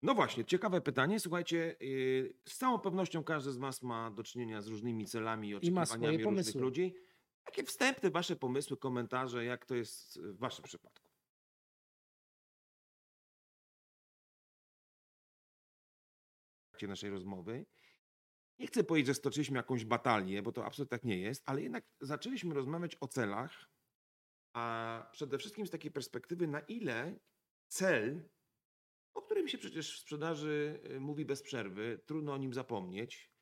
No 0.02 0.14
właśnie, 0.14 0.44
ciekawe 0.44 0.80
pytanie. 0.80 1.20
Słuchajcie, 1.20 1.76
yy, 1.80 2.34
z 2.48 2.56
całą 2.58 2.78
pewnością 2.78 3.24
każdy 3.24 3.52
z 3.52 3.56
Was 3.56 3.82
ma 3.82 4.10
do 4.10 4.22
czynienia 4.22 4.60
z 4.62 4.66
różnymi 4.66 5.06
celami 5.06 5.48
i 5.48 5.54
oczekiwaniami 5.54 6.06
różnych 6.06 6.24
pomysły. 6.24 6.60
ludzi. 6.60 6.94
Jakie 7.46 7.64
wstępne 7.64 8.10
Wasze 8.10 8.36
pomysły, 8.36 8.76
komentarze, 8.76 9.44
jak 9.44 9.66
to 9.66 9.74
jest 9.74 10.20
w 10.20 10.38
Waszym 10.38 10.64
przypadku? 10.64 11.10
W 16.66 16.70
trakcie 16.70 16.88
naszej 16.88 17.10
rozmowy. 17.10 17.66
Nie 18.58 18.66
chcę 18.66 18.84
powiedzieć, 18.84 19.06
że 19.06 19.14
stoczyliśmy 19.14 19.56
jakąś 19.56 19.84
batalię, 19.84 20.42
bo 20.42 20.52
to 20.52 20.64
absolutnie 20.64 20.98
tak 20.98 21.04
nie 21.04 21.18
jest, 21.18 21.42
ale 21.46 21.62
jednak 21.62 21.84
zaczęliśmy 22.00 22.54
rozmawiać 22.54 22.96
o 23.00 23.08
celach, 23.08 23.70
a 24.52 25.08
przede 25.12 25.38
wszystkim 25.38 25.66
z 25.66 25.70
takiej 25.70 25.90
perspektywy, 25.90 26.46
na 26.46 26.60
ile 26.60 27.18
cel, 27.68 28.28
o 29.14 29.22
którym 29.22 29.48
się 29.48 29.58
przecież 29.58 29.96
w 29.96 30.00
sprzedaży 30.00 30.80
y, 30.90 31.00
mówi 31.00 31.24
bez 31.24 31.42
przerwy, 31.42 32.00
trudno 32.06 32.32
o 32.32 32.36
nim 32.36 32.54
zapomnieć, 32.54 33.32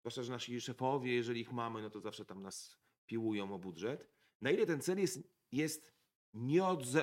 zwłaszcza, 0.00 0.22
że 0.22 0.32
nasi 0.32 0.60
szefowie, 0.60 1.14
jeżeli 1.14 1.40
ich 1.40 1.52
mamy, 1.52 1.82
no 1.82 1.90
to 1.90 2.00
zawsze 2.00 2.24
tam 2.24 2.42
nas 2.42 2.77
piłują 3.08 3.54
o 3.54 3.58
budżet, 3.58 4.08
na 4.40 4.50
ile 4.50 4.66
ten 4.66 4.80
cel 4.80 4.98
jest, 4.98 5.18
jest 5.52 5.92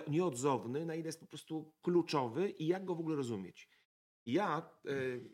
nieodzowny, 0.08 0.86
na 0.86 0.96
ile 0.96 1.06
jest 1.06 1.20
po 1.20 1.28
prostu 1.28 1.74
kluczowy 1.82 2.50
i 2.50 2.68
jak 2.68 2.86
go 2.86 2.96
w 2.96 3.00
ogóle 3.00 3.16
rozumieć. 3.16 3.70
Ja, 4.26 4.70
y, 4.90 5.30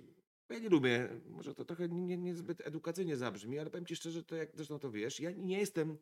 ja 0.50 0.60
nie 0.60 0.70
lubię, 0.70 1.22
może 1.26 1.56
to 1.56 1.66
trochę 1.66 1.90
nie, 1.90 2.18
niezbyt 2.18 2.62
edukacyjnie 2.68 3.18
zabrzmi, 3.18 3.60
ale 3.60 3.70
powiem 3.70 3.86
Ci 3.86 3.96
szczerze, 3.96 4.24
to 4.24 4.36
jak 4.36 4.56
zresztą 4.56 4.80
to 4.80 4.92
wiesz, 4.92 5.20
ja 5.20 5.32
nie 5.32 5.60
jestem 5.60 5.98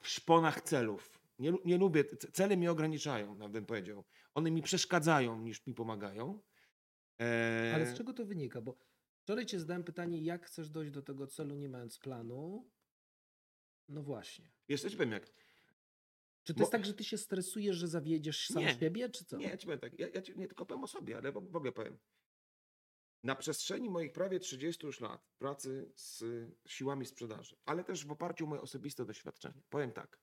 w 0.00 0.08
szponach 0.08 0.60
celów. 0.60 1.20
Nie, 1.38 1.52
nie 1.64 1.78
lubię, 1.78 2.04
cele 2.32 2.56
mnie 2.56 2.70
ograniczają, 2.70 3.34
nawet 3.34 3.52
bym 3.52 3.66
powiedział. 3.66 4.04
One 4.34 4.50
mi 4.50 4.62
przeszkadzają 4.62 5.40
niż 5.40 5.66
mi 5.66 5.74
pomagają. 5.74 6.40
Eee, 7.18 7.74
Ale 7.74 7.86
z 7.86 7.98
czego 7.98 8.12
to 8.12 8.26
wynika? 8.26 8.60
Bo 8.60 8.78
wczoraj 9.22 9.46
Cię 9.46 9.60
zadałem 9.60 9.84
pytanie, 9.84 10.22
jak 10.22 10.46
chcesz 10.46 10.70
dojść 10.70 10.92
do 10.92 11.02
tego 11.02 11.26
celu, 11.26 11.54
nie 11.56 11.68
mając 11.68 11.98
planu? 11.98 12.70
No 13.88 14.02
właśnie. 14.02 14.52
Co 14.78 14.90
ci 14.90 14.96
powiem 14.96 15.12
jak. 15.12 15.26
Czy 16.44 16.54
to 16.54 16.58
Bo- 16.58 16.62
jest 16.62 16.72
tak, 16.72 16.86
że 16.86 16.94
ty 16.94 17.04
się 17.04 17.18
stresujesz, 17.18 17.76
że 17.76 17.88
zawiedziesz 17.88 18.46
sam 18.46 18.62
Nie. 18.62 18.74
siebie, 18.74 19.08
czy 19.08 19.24
co? 19.24 19.36
Nie, 19.36 19.46
ja 19.48 19.56
ci 19.56 19.66
powiem 19.66 19.80
tak, 19.80 19.98
ja, 19.98 20.08
ja 20.08 20.22
ci 20.22 20.38
nie 20.38 20.46
tylko 20.46 20.66
powiem 20.66 20.84
o 20.84 20.86
sobie, 20.86 21.16
ale 21.16 21.32
w 21.32 21.34
w 21.50 21.56
ogóle 21.56 21.72
powiem. 21.72 21.98
Na 23.22 23.34
przestrzeni 23.36 23.90
moich 23.90 24.12
prawie 24.12 24.40
30 24.40 24.86
już 24.86 25.00
lat 25.00 25.28
pracy 25.38 25.92
z 25.94 26.24
siłami 26.66 27.06
sprzedaży, 27.06 27.56
ale 27.64 27.84
też 27.84 28.06
w 28.06 28.10
oparciu 28.10 28.44
o 28.44 28.48
moje 28.48 28.60
osobiste 28.60 29.04
doświadczenie, 29.04 29.62
powiem 29.70 29.92
tak. 29.92 30.20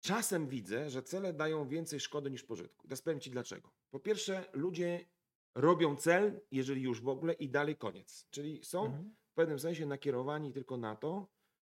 Czasem 0.00 0.48
widzę, 0.48 0.90
że 0.90 1.02
cele 1.02 1.32
dają 1.32 1.68
więcej 1.68 2.00
szkody 2.00 2.30
niż 2.30 2.42
pożytku. 2.44 2.86
Teraz 2.88 3.02
powiem 3.02 3.20
Ci 3.20 3.30
dlaczego. 3.30 3.70
Po 3.90 4.00
pierwsze, 4.00 4.44
ludzie 4.52 5.06
robią 5.54 5.96
cel, 5.96 6.40
jeżeli 6.50 6.82
już 6.82 7.00
w 7.00 7.08
ogóle, 7.08 7.32
i 7.32 7.48
dalej 7.50 7.76
koniec. 7.76 8.26
Czyli 8.30 8.64
są 8.64 8.84
Mhm. 8.86 9.14
w 9.30 9.34
pewnym 9.34 9.58
sensie 9.58 9.86
nakierowani 9.86 10.52
tylko 10.52 10.76
na 10.76 10.96
to, 10.96 11.33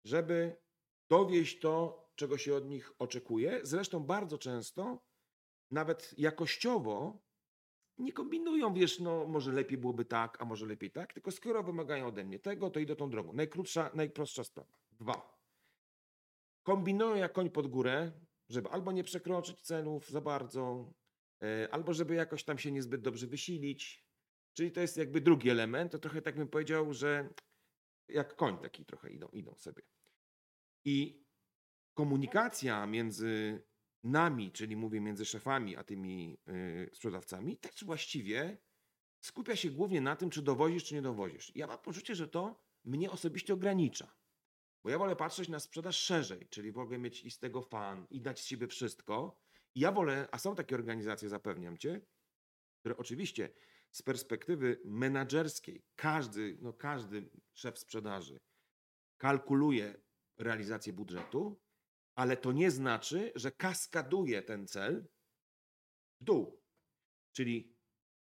żeby 0.09 0.57
dowieść 1.11 1.61
to, 1.61 2.05
czego 2.15 2.39
się 2.39 2.55
od 2.55 2.69
nich 2.69 2.93
oczekuje. 2.99 3.61
Zresztą 3.63 4.01
bardzo 4.01 4.39
często, 4.39 5.03
nawet 5.71 6.15
jakościowo, 6.19 7.23
nie 7.99 8.13
kombinują, 8.13 8.75
wiesz, 8.75 9.01
no 9.01 9.27
może 9.27 9.53
lepiej 9.53 9.79
byłoby 9.79 10.05
tak, 10.05 10.43
a 10.43 10.45
może 10.45 10.67
lepiej 10.67 10.91
tak, 10.91 11.13
tylko 11.13 11.31
skoro 11.31 11.63
wymagają 11.63 12.07
ode 12.07 12.25
mnie 12.25 12.39
tego, 12.39 12.71
to 12.71 12.81
idę 12.81 12.97
tą 12.97 13.11
drogą. 13.11 13.33
Najkrótsza, 13.33 13.91
najprostsza 13.95 14.45
sprawa. 14.45 14.79
Dwa. 14.93 15.39
Kombinują 16.63 17.15
jak 17.15 17.33
koń 17.33 17.51
pod 17.51 17.67
górę, 17.67 18.13
żeby 18.49 18.69
albo 18.69 18.93
nie 18.93 19.05
przekroczyć 19.05 19.61
celów 19.61 20.11
za 20.11 20.21
bardzo, 20.21 20.93
e, 21.43 21.69
albo 21.71 21.95
żeby 21.95 22.15
jakoś 22.15 22.45
tam 22.45 22.59
się 22.59 22.73
niezbyt 22.73 23.01
dobrze 23.01 23.27
wysilić. 23.27 24.09
Czyli 24.53 24.73
to 24.73 24.81
jest 24.81 24.97
jakby 24.97 25.21
drugi 25.21 25.51
element, 25.51 25.93
to 25.93 25.99
trochę 25.99 26.23
tak 26.23 26.37
bym 26.37 26.49
powiedział, 26.49 26.93
że 26.93 27.29
jak 28.09 28.37
koń 28.37 28.59
taki 28.59 28.85
trochę 28.85 29.11
idą, 29.11 29.29
idą 29.29 29.55
sobie. 29.55 29.83
I 30.85 31.25
komunikacja 31.95 32.87
między 32.87 33.63
nami, 34.05 34.53
czyli 34.53 34.77
mówię 34.77 35.01
między 35.01 35.25
szefami, 35.25 35.77
a 35.77 35.85
tymi 35.85 36.39
y, 36.49 36.91
sprzedawcami, 36.93 37.57
też 37.57 37.85
właściwie 37.85 38.59
skupia 39.21 39.57
się 39.57 39.71
głównie 39.71 40.01
na 40.01 40.17
tym, 40.17 40.31
czy 40.31 40.43
dowozisz, 40.43 40.85
czy 40.85 40.95
nie 40.95 41.03
dowozisz. 41.03 41.53
Ja 41.55 41.67
mam 41.67 41.79
poczucie, 41.79 42.15
że 42.15 42.29
to 42.29 42.63
mnie 42.85 43.11
osobiście 43.11 43.55
ogranicza. 43.55 44.15
Bo 44.85 44.91
ja 44.91 44.99
wolę 44.99 45.17
patrzeć 45.17 45.49
na 45.49 45.61
sprzedaż 45.61 45.97
szerzej, 45.97 46.49
czyli 46.51 46.73
wolę 46.73 46.99
mieć 46.99 47.25
i 47.25 47.31
z 47.31 47.39
tego 47.39 47.63
fan, 47.63 48.07
i 48.11 48.21
dać 48.21 48.41
z 48.41 48.45
siebie 48.45 48.67
wszystko. 48.67 49.41
I 49.75 49.81
ja 49.81 49.93
wolę, 49.93 50.29
a 50.33 50.39
są 50.39 50.55
takie 50.55 50.75
organizacje, 50.75 51.29
zapewniam 51.29 51.79
cię, 51.79 52.01
które 52.81 52.97
oczywiście 52.97 53.51
z 53.91 54.03
perspektywy 54.03 54.81
menadżerskiej, 54.85 55.83
każdy, 55.97 56.59
no 56.61 56.73
każdy 56.73 57.31
szef 57.55 57.79
sprzedaży 57.79 58.41
kalkuluje 59.19 60.01
realizację 60.39 60.93
budżetu, 60.93 61.61
ale 62.15 62.37
to 62.37 62.53
nie 62.53 62.71
znaczy, 62.71 63.33
że 63.35 63.53
kaskaduje 63.53 64.43
ten 64.43 64.67
cel 64.67 65.09
w 66.21 66.25
dół. 66.25 66.63
Czyli 67.33 67.77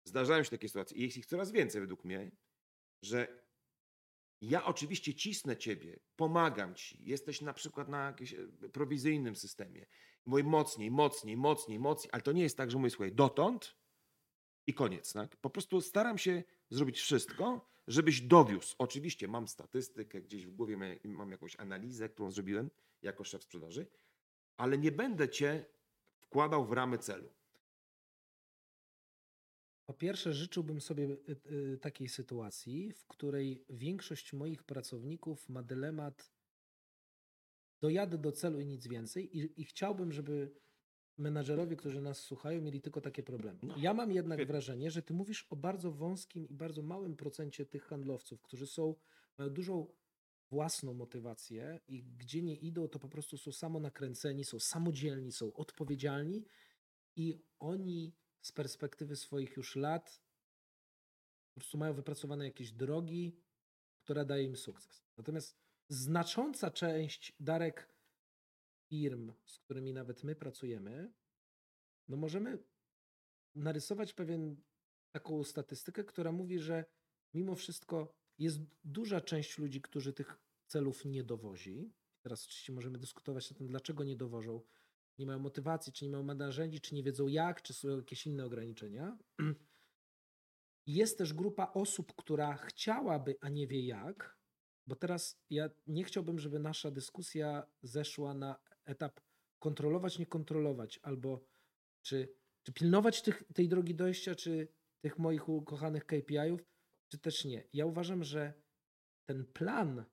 zdarzają 0.05 0.43
się 0.43 0.51
takie 0.51 0.69
sytuacje, 0.69 0.97
i 0.97 1.03
jest 1.03 1.17
ich 1.17 1.27
coraz 1.27 1.53
więcej 1.53 1.81
według 1.81 2.05
mnie, 2.05 2.31
że 3.03 3.43
ja 4.41 4.65
oczywiście 4.65 5.15
cisnę 5.15 5.57
ciebie, 5.57 6.01
pomagam 6.17 6.75
ci, 6.75 7.05
jesteś 7.05 7.41
na 7.41 7.53
przykład 7.53 7.89
na 7.89 8.07
jakimś 8.07 8.35
e, 8.35 8.49
prowizyjnym 8.73 9.37
systemie. 9.37 9.87
Mówię 10.27 10.45
mocniej, 10.45 10.91
mocniej, 10.91 11.37
mocniej, 11.37 11.79
mocniej, 11.79 12.11
ale 12.13 12.23
to 12.23 12.33
nie 12.33 12.43
jest 12.43 12.57
tak, 12.57 12.71
że 12.71 12.79
mówię, 12.79 12.91
słuchaj, 12.91 13.13
dotąd 13.13 13.77
i 14.67 14.75
koniec. 14.75 15.13
Tak? 15.13 15.37
Po 15.37 15.51
prostu 15.51 15.81
staram 15.81 16.19
się 16.19 16.43
zrobić 16.71 17.01
wszystko, 17.01 17.72
żebyś 17.87 18.21
dowiózł. 18.21 18.75
Oczywiście 18.79 19.29
mam 19.29 19.49
statystykę, 19.49 20.21
gdzieś 20.23 20.47
w 20.47 20.51
głowie 20.51 20.99
mam- 21.05 21.31
jakąś 21.31 21.57
analizę, 21.57 22.09
którą 22.09 22.31
zrobiłem 22.31 22.71
jako 23.03 23.25
szef 23.25 23.43
sprzedaży, 23.43 23.87
ale 24.57 24.79
nie 24.79 24.93
będę 24.93 25.29
cię 25.29 25.65
wkładał 26.21 26.67
w 26.67 26.73
ramy 26.73 26.99
celu. 26.99 27.29
Po 29.87 29.95
pierwsze, 29.95 30.33
życzyłbym 30.33 30.81
sobie 30.81 31.05
y, 31.05 31.37
y, 31.75 31.79
takiej 31.79 32.09
sytuacji, 32.09 32.93
w 32.93 33.07
której 33.07 33.65
większość 33.69 34.33
moich 34.33 34.63
pracowników 34.63 35.49
ma 35.49 35.63
dylemat 35.63 36.33
dojadę 37.81 38.19
do 38.19 38.33
celu 38.33 38.61
i 38.61 38.67
nic 38.67 38.87
więcej 38.87 39.39
i, 39.39 39.61
i 39.61 39.65
chciałbym, 39.65 40.13
żeby 40.13 40.55
menadżerowie, 41.19 41.77
którzy 41.77 42.01
nas 42.01 42.19
słuchają, 42.19 42.61
mieli 42.61 42.81
tylko 42.81 43.01
takie 43.01 43.23
problemy. 43.23 43.59
No, 43.63 43.75
ja 43.77 43.95
mam 43.95 44.13
jednak 44.13 44.47
wrażenie, 44.47 44.91
że 44.91 45.03
ty 45.03 45.15
mówisz 45.15 45.47
o 45.51 45.57
bardzo 45.57 45.93
wąskim 45.93 46.49
i 46.49 46.55
bardzo 46.55 46.83
małym 46.83 47.17
procencie 47.17 47.67
tych 47.67 47.85
handlowców, 47.85 48.43
którzy 48.43 48.67
są, 48.67 48.95
mają 49.39 49.51
dużą 49.51 49.87
własną 50.51 50.95
motywację 50.95 51.81
i 51.89 52.05
gdzie 52.05 52.43
nie 52.43 52.55
idą, 52.55 52.89
to 52.89 52.99
po 52.99 53.09
prostu 53.09 53.39
są 53.39 53.53
samonakręceni, 53.53 54.45
są 54.45 54.59
samodzielni, 54.59 55.33
są 55.33 55.53
odpowiedzialni 55.53 56.45
i 57.17 57.43
oni 57.59 58.15
z 58.41 58.53
perspektywy 58.53 59.17
swoich 59.17 59.57
już 59.57 59.77
lat 59.77 60.23
po 61.55 61.61
prostu 61.61 61.79
mają 61.79 61.95
wypracowane 61.95 62.45
jakieś 62.45 62.73
drogi, 62.73 63.37
która 63.99 64.25
daje 64.25 64.45
im 64.45 64.57
sukces. 64.57 65.03
Natomiast 65.17 65.57
znacząca 65.89 66.71
część 66.71 67.37
Darek 67.41 67.92
firm, 68.93 69.33
z 69.47 69.59
którymi 69.59 69.93
nawet 69.93 70.25
my 70.25 70.37
pracujemy, 70.37 71.13
no 72.09 72.17
możemy 72.17 72.59
narysować 73.55 74.15
pewien 74.15 74.63
taką 75.15 75.45
statystykę, 75.45 76.05
która 76.05 76.33
mówi, 76.33 76.59
że 76.59 76.85
mimo 77.35 77.55
wszystko 77.55 78.15
jest 78.39 78.59
duża 78.85 79.21
część 79.21 79.59
ludzi, 79.59 79.81
którzy 79.81 80.13
tych 80.13 80.39
celów 80.67 81.05
nie 81.05 81.25
dowozi. 81.25 81.93
Teraz 82.23 82.47
oczywiście 82.47 82.73
możemy 82.73 82.99
dyskutować 82.99 83.53
o 83.53 83.55
tym, 83.55 83.67
dlaczego 83.67 84.05
nie 84.05 84.17
dowożą. 84.17 84.63
Nie 85.19 85.27
mają 85.27 85.39
motywacji, 85.39 85.93
czy 85.93 86.05
nie 86.05 86.11
mają 86.11 86.25
narzędzi, 86.25 86.81
czy 86.81 86.95
nie 86.95 87.03
wiedzą 87.03 87.27
jak, 87.27 87.63
czy 87.63 87.75
są 87.75 87.97
jakieś 87.97 88.27
inne 88.27 88.45
ograniczenia. 88.45 89.19
Jest 90.87 91.19
też 91.19 91.35
grupa 91.35 91.73
osób, 91.75 92.15
która 92.17 92.57
chciałaby, 92.57 93.37
a 93.41 93.49
nie 93.49 93.67
wie 93.67 93.87
jak, 93.87 94.39
bo 94.87 94.97
teraz 94.97 95.41
ja 95.51 95.71
nie 95.87 96.05
chciałbym, 96.05 96.39
żeby 96.39 96.59
nasza 96.59 96.91
dyskusja 96.91 97.67
zeszła 97.83 98.35
na 98.35 98.72
etap 98.85 99.21
kontrolować, 99.59 100.19
nie 100.19 100.27
kontrolować, 100.27 101.01
albo 101.03 101.47
czy, 102.03 102.35
czy 102.63 102.73
pilnować 102.73 103.23
tych, 103.23 103.43
tej 103.55 103.69
drogi 103.69 103.95
dojścia, 103.95 104.35
czy 104.35 104.69
tych 105.01 105.19
moich 105.19 105.49
ukochanych 105.49 106.07
KPI-ów, 106.07 106.65
czy 107.09 107.19
też 107.19 107.45
nie. 107.45 107.69
Ja 107.73 107.87
uważam, 107.87 108.25
że 108.25 108.63
ten 109.29 109.47
plan 109.47 110.05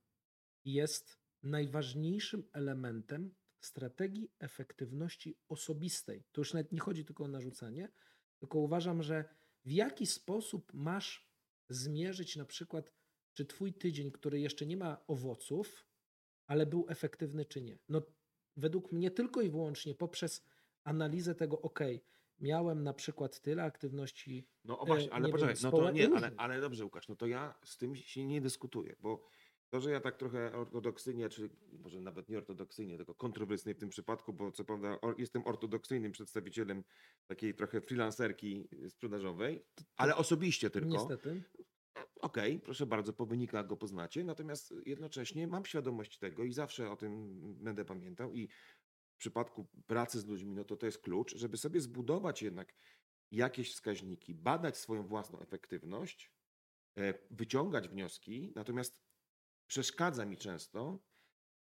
jest 0.66 1.20
najważniejszym 1.44 2.50
elementem 2.54 3.36
strategii 3.62 4.32
efektywności 4.40 5.38
osobistej. 5.48 6.24
To 6.32 6.42
już 6.42 6.54
nawet 6.54 6.72
nie 6.72 6.80
chodzi 6.80 7.06
tylko 7.06 7.24
o 7.24 7.28
narzucanie, 7.28 7.92
tylko 8.40 8.60
uważam, 8.60 9.04
że 9.04 9.36
w 9.66 9.72
jaki 9.72 10.06
sposób 10.06 10.74
masz 10.74 11.30
zmierzyć 11.70 12.36
na 12.36 12.46
przykład, 12.46 12.94
czy 13.34 13.46
twój 13.46 13.74
tydzień, 13.74 14.12
który 14.12 14.40
jeszcze 14.40 14.66
nie 14.66 14.78
ma 14.78 15.04
owoców, 15.08 15.88
ale 16.48 16.66
był 16.66 16.86
efektywny, 16.90 17.46
czy 17.46 17.62
nie. 17.62 17.80
No, 17.90 18.02
według 18.58 18.92
mnie 18.92 19.12
tylko 19.12 19.42
i 19.42 19.50
wyłącznie 19.50 19.96
poprzez 19.96 20.46
analizę 20.84 21.36
tego, 21.36 21.62
ok, 21.62 21.80
miałem 22.40 22.84
na 22.84 22.94
przykład 22.94 23.42
tyle 23.42 23.64
aktywności 23.64 24.48
No 24.66 24.80
o 24.80 24.84
E, 24.84 24.86
właśnie, 24.86 25.14
ale 25.14 25.26
nie 25.26 25.32
poczekaj, 25.32 25.56
no 25.64 25.72
to 25.72 25.92
nie, 25.92 26.10
ale, 26.16 26.32
ale 26.38 26.62
dobrze 26.62 26.84
Łukasz, 26.84 27.08
no 27.08 27.16
to 27.16 27.28
ja 27.28 27.60
z 27.64 27.78
tym 27.78 27.96
się 27.96 28.26
nie 28.26 28.42
dyskutuję, 28.42 28.96
bo 29.00 29.24
to, 29.70 29.82
że 29.82 29.92
ja 29.92 30.00
tak 30.00 30.18
trochę 30.18 30.54
ortodoksyjnie, 30.54 31.30
czy 31.30 31.50
może 31.72 32.02
nawet 32.02 32.30
nie 32.30 32.38
ortodoksyjnie, 32.38 32.98
tylko 32.98 33.14
kontrowersyjnie 33.14 33.76
w 33.76 33.80
tym 33.80 33.90
przypadku, 33.90 34.34
bo 34.34 34.52
co 34.52 34.66
prawda 34.66 35.00
jestem 35.18 35.48
ortodoksyjnym 35.48 36.12
przedstawicielem 36.12 36.84
takiej 37.28 37.54
trochę 37.56 37.82
freelancerki 37.82 38.68
sprzedażowej, 38.90 39.66
ale 39.96 40.16
osobiście 40.16 40.70
tylko. 40.70 40.90
niestety. 40.90 41.44
Okej, 42.22 42.60
proszę 42.60 42.86
bardzo, 42.86 43.14
po 43.14 43.26
wynikach 43.26 43.68
go 43.68 43.78
poznacie, 43.78 44.24
natomiast 44.24 44.74
jednocześnie 44.86 45.48
mam 45.48 45.66
świadomość 45.66 46.18
tego 46.18 46.44
i 46.44 46.54
zawsze 46.54 46.92
o 46.92 46.96
tym 46.96 47.40
będę 47.64 47.86
pamiętał 47.86 48.34
i 48.34 48.48
w 49.14 49.18
przypadku 49.18 49.68
pracy 49.88 50.20
z 50.20 50.26
ludźmi, 50.26 50.56
no 50.56 50.64
to 50.64 50.78
to 50.78 50.86
jest 50.86 51.02
klucz, 51.02 51.36
żeby 51.36 51.58
sobie 51.58 51.82
zbudować 51.82 52.42
jednak 52.42 52.76
jakieś 53.32 53.72
wskaźniki, 53.74 54.36
badać 54.36 54.78
swoją 54.78 55.08
własną 55.08 55.40
efektywność, 55.40 56.32
e, 56.98 57.14
wyciągać 57.32 57.90
wnioski, 57.90 58.52
natomiast 58.56 59.02
przeszkadza 59.68 60.26
mi 60.26 60.38
często 60.38 61.00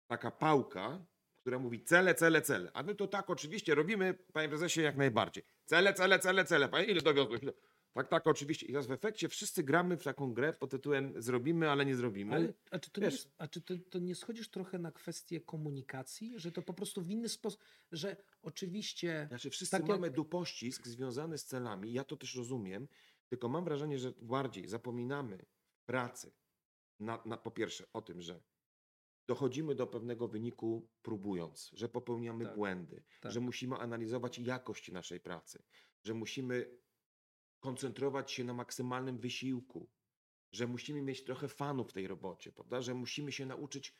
taka 0.07 0.31
pałka, 0.31 1.05
która 1.37 1.59
mówi 1.59 1.83
cele, 1.83 2.15
cele, 2.15 2.41
cele. 2.41 2.71
A 2.73 2.83
my 2.83 2.95
to 2.95 3.07
tak 3.07 3.29
oczywiście 3.29 3.75
robimy, 3.75 4.13
panie 4.33 4.49
prezesie, 4.49 4.81
jak 4.81 4.97
najbardziej. 4.97 5.43
Cele, 5.65 5.93
cele, 5.93 6.19
cele, 6.19 6.45
cele. 6.45 6.69
Panie, 6.69 6.85
ile 6.85 7.01
dowiozłeś? 7.01 7.43
Ile? 7.43 7.53
Tak, 7.95 8.07
tak, 8.07 8.27
oczywiście. 8.27 8.65
I 8.65 8.69
teraz 8.69 8.87
w 8.87 8.91
efekcie 8.91 9.29
wszyscy 9.29 9.63
gramy 9.63 9.97
w 9.97 10.03
taką 10.03 10.33
grę 10.33 10.53
pod 10.53 10.71
tytułem 10.71 11.21
zrobimy, 11.21 11.69
ale 11.69 11.85
nie 11.85 11.95
zrobimy. 11.95 12.35
Ale, 12.35 12.53
a 12.71 12.79
czy, 12.79 12.91
to 12.91 13.01
nie, 13.01 13.09
a 13.37 13.47
czy 13.47 13.61
to, 13.61 13.73
to 13.89 13.99
nie 13.99 14.15
schodzisz 14.15 14.49
trochę 14.49 14.79
na 14.79 14.91
kwestię 14.91 15.41
komunikacji, 15.41 16.33
że 16.35 16.51
to 16.51 16.61
po 16.61 16.73
prostu 16.73 17.01
w 17.01 17.09
inny 17.09 17.29
sposób, 17.29 17.61
że 17.91 18.17
oczywiście 18.41 19.25
Znaczy 19.29 19.49
wszyscy 19.49 19.71
Tak 19.71 19.81
jak- 19.81 19.89
mamy 19.89 20.11
dupościsk 20.11 20.87
związany 20.87 21.37
z 21.37 21.45
celami, 21.45 21.93
ja 21.93 22.03
to 22.03 22.17
też 22.17 22.35
rozumiem, 22.35 22.87
tylko 23.29 23.49
mam 23.49 23.63
wrażenie, 23.63 23.99
że 23.99 24.13
bardziej 24.21 24.67
zapominamy 24.67 25.45
w 25.73 25.85
pracy 25.85 26.31
na, 26.99 27.21
na, 27.25 27.37
po 27.37 27.51
pierwsze 27.51 27.85
o 27.93 28.01
tym, 28.01 28.21
że 28.21 28.41
dochodzimy 29.27 29.75
do 29.75 29.87
pewnego 29.87 30.27
wyniku 30.27 30.89
próbując, 31.01 31.69
że 31.73 31.89
popełniamy 31.89 32.45
Tak, 32.45 32.55
błędy, 32.55 33.03
tak. 33.21 33.31
że 33.31 33.39
musimy 33.39 33.75
analizować 33.75 34.39
jakość 34.39 34.91
naszej 34.91 35.19
pracy, 35.19 35.63
że 36.03 36.13
musimy 36.13 36.77
koncentrować 37.59 38.31
się 38.31 38.43
na 38.43 38.53
maksymalnym 38.53 39.17
wysiłku, 39.17 39.89
że 40.51 40.67
musimy 40.67 41.01
mieć 41.01 41.23
trochę 41.23 41.47
fanów 41.47 41.89
w 41.89 41.93
tej 41.93 42.07
robocie, 42.07 42.51
prawda? 42.51 42.81
Że 42.81 42.93
musimy 42.93 43.31
się 43.31 43.45
nauczyć, 43.45 43.93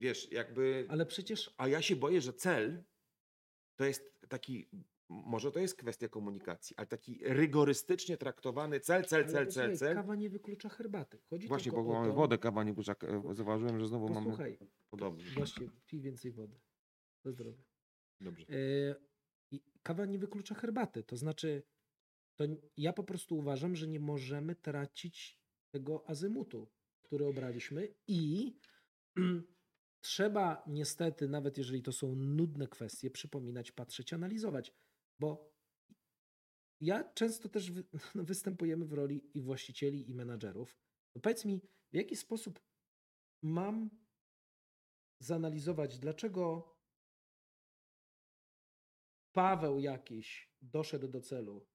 wiesz, 0.00 0.32
jakby. 0.32 0.86
Ale 0.88 1.06
przecież 1.06 1.54
A 1.58 1.68
ja 1.68 1.82
się 1.82 1.96
boję, 1.96 2.20
że 2.20 2.32
cel 2.32 2.84
to 3.76 3.84
jest 3.84 4.20
taki, 4.28 4.68
może 5.08 5.52
to 5.52 5.60
jest 5.60 5.76
kwestia 5.76 6.08
komunikacji, 6.08 6.76
ale 6.76 6.86
taki 6.86 7.20
rygorystycznie 7.24 8.16
traktowany 8.16 8.80
cel, 8.80 9.04
cel, 9.04 9.22
ale 9.24 9.32
cel, 9.32 9.48
cel, 9.52 9.76
cel. 9.78 9.94
kawa 9.94 10.16
nie 10.16 10.30
wyklucza 10.30 10.68
herbaty. 10.68 11.18
Chodzi 11.30 11.48
Właśnie, 11.48 11.72
bo 11.72 11.84
mamy 11.84 12.08
to, 12.08 12.14
wodę, 12.14 12.38
kawa 12.38 12.64
nie 12.64 12.74
kurczak. 12.74 13.04
e, 13.04 13.22
Zauważyłem, 13.34 13.80
że 13.80 13.86
znowu 13.86 14.08
mamy 14.08 14.26
Posłuchaj, 14.26 14.58
podobnie. 14.90 15.24
właśnie 15.24 15.68
pij 15.86 16.00
więcej 16.00 16.32
wody. 16.32 16.60
Do 17.24 17.32
zdrowia. 17.32 17.62
Dobrze. 18.20 18.46
I 19.50 19.62
kawa 19.82 20.06
nie 20.06 20.18
wyklucza 20.18 20.54
herbaty. 20.54 21.02
To 21.02 21.16
znaczy, 21.16 21.62
to 22.40 22.46
ja 22.76 22.92
po 22.92 23.04
prostu 23.04 23.38
uważam, 23.38 23.76
że 23.76 23.88
nie 23.88 24.00
możemy 24.00 24.56
tracić 24.56 25.40
tego 25.70 26.08
azymutu, 26.08 26.72
który 27.02 27.26
obraliśmy 27.26 27.94
i 28.08 28.54
trzeba 30.04 30.64
niestety, 30.66 31.28
nawet 31.28 31.58
jeżeli 31.58 31.82
to 31.82 31.92
są 31.92 32.14
nudne 32.14 32.66
kwestie, 32.66 33.10
przypominać, 33.10 33.72
patrzeć, 33.72 34.12
analizować, 34.12 34.72
bo 35.18 35.54
ja 36.80 37.12
często 37.12 37.48
też 37.48 37.70
wy, 37.70 37.84
no, 38.14 38.24
występujemy 38.24 38.86
w 38.86 38.92
roli 38.92 39.30
i 39.34 39.40
właścicieli, 39.40 40.10
i 40.10 40.14
menadżerów. 40.14 40.78
No 41.14 41.20
powiedz 41.20 41.44
mi, 41.44 41.60
w 41.92 41.96
jaki 41.96 42.16
sposób 42.16 42.60
mam 43.42 43.90
zanalizować, 45.18 45.98
dlaczego 45.98 46.76
Paweł 49.32 49.80
jakiś 49.80 50.54
doszedł 50.62 51.08
do 51.08 51.20
celu, 51.20 51.69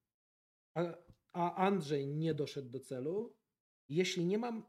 a, 1.34 1.56
Andrzej 1.56 2.08
nie 2.08 2.34
doszedł 2.34 2.70
do 2.70 2.80
celu, 2.80 3.38
jeśli 3.90 4.26
nie 4.26 4.38
mam 4.38 4.66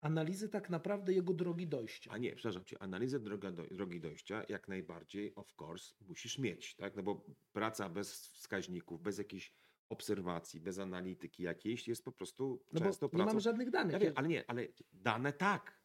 analizy 0.00 0.48
tak 0.48 0.70
naprawdę 0.70 1.12
jego 1.12 1.34
drogi 1.34 1.68
dojścia. 1.68 2.10
A 2.10 2.18
nie, 2.18 2.34
przepraszam 2.34 2.64
cię, 2.64 2.82
analizę 2.82 3.20
droga 3.20 3.52
do, 3.52 3.66
drogi 3.66 4.00
dojścia 4.00 4.44
jak 4.48 4.68
najbardziej, 4.68 5.34
of 5.34 5.54
course, 5.60 5.94
musisz 6.00 6.38
mieć, 6.38 6.76
tak? 6.76 6.96
No 6.96 7.02
bo 7.02 7.26
praca 7.52 7.88
bez 7.88 8.28
wskaźników, 8.28 9.02
bez 9.02 9.18
jakiejś 9.18 9.54
obserwacji, 9.88 10.60
bez 10.60 10.78
analityki 10.78 11.42
jakiejś 11.42 11.88
jest 11.88 12.04
po 12.04 12.12
prostu 12.12 12.64
No 12.72 12.80
często 12.80 13.08
bo 13.08 13.12
nie 13.12 13.24
pracą... 13.24 13.32
mam 13.32 13.40
żadnych 13.40 13.70
danych. 13.70 13.92
Ja 13.92 13.98
wiem, 13.98 14.12
ale 14.16 14.28
nie, 14.28 14.50
ale 14.50 14.66
dane 14.92 15.32
tak. 15.32 15.80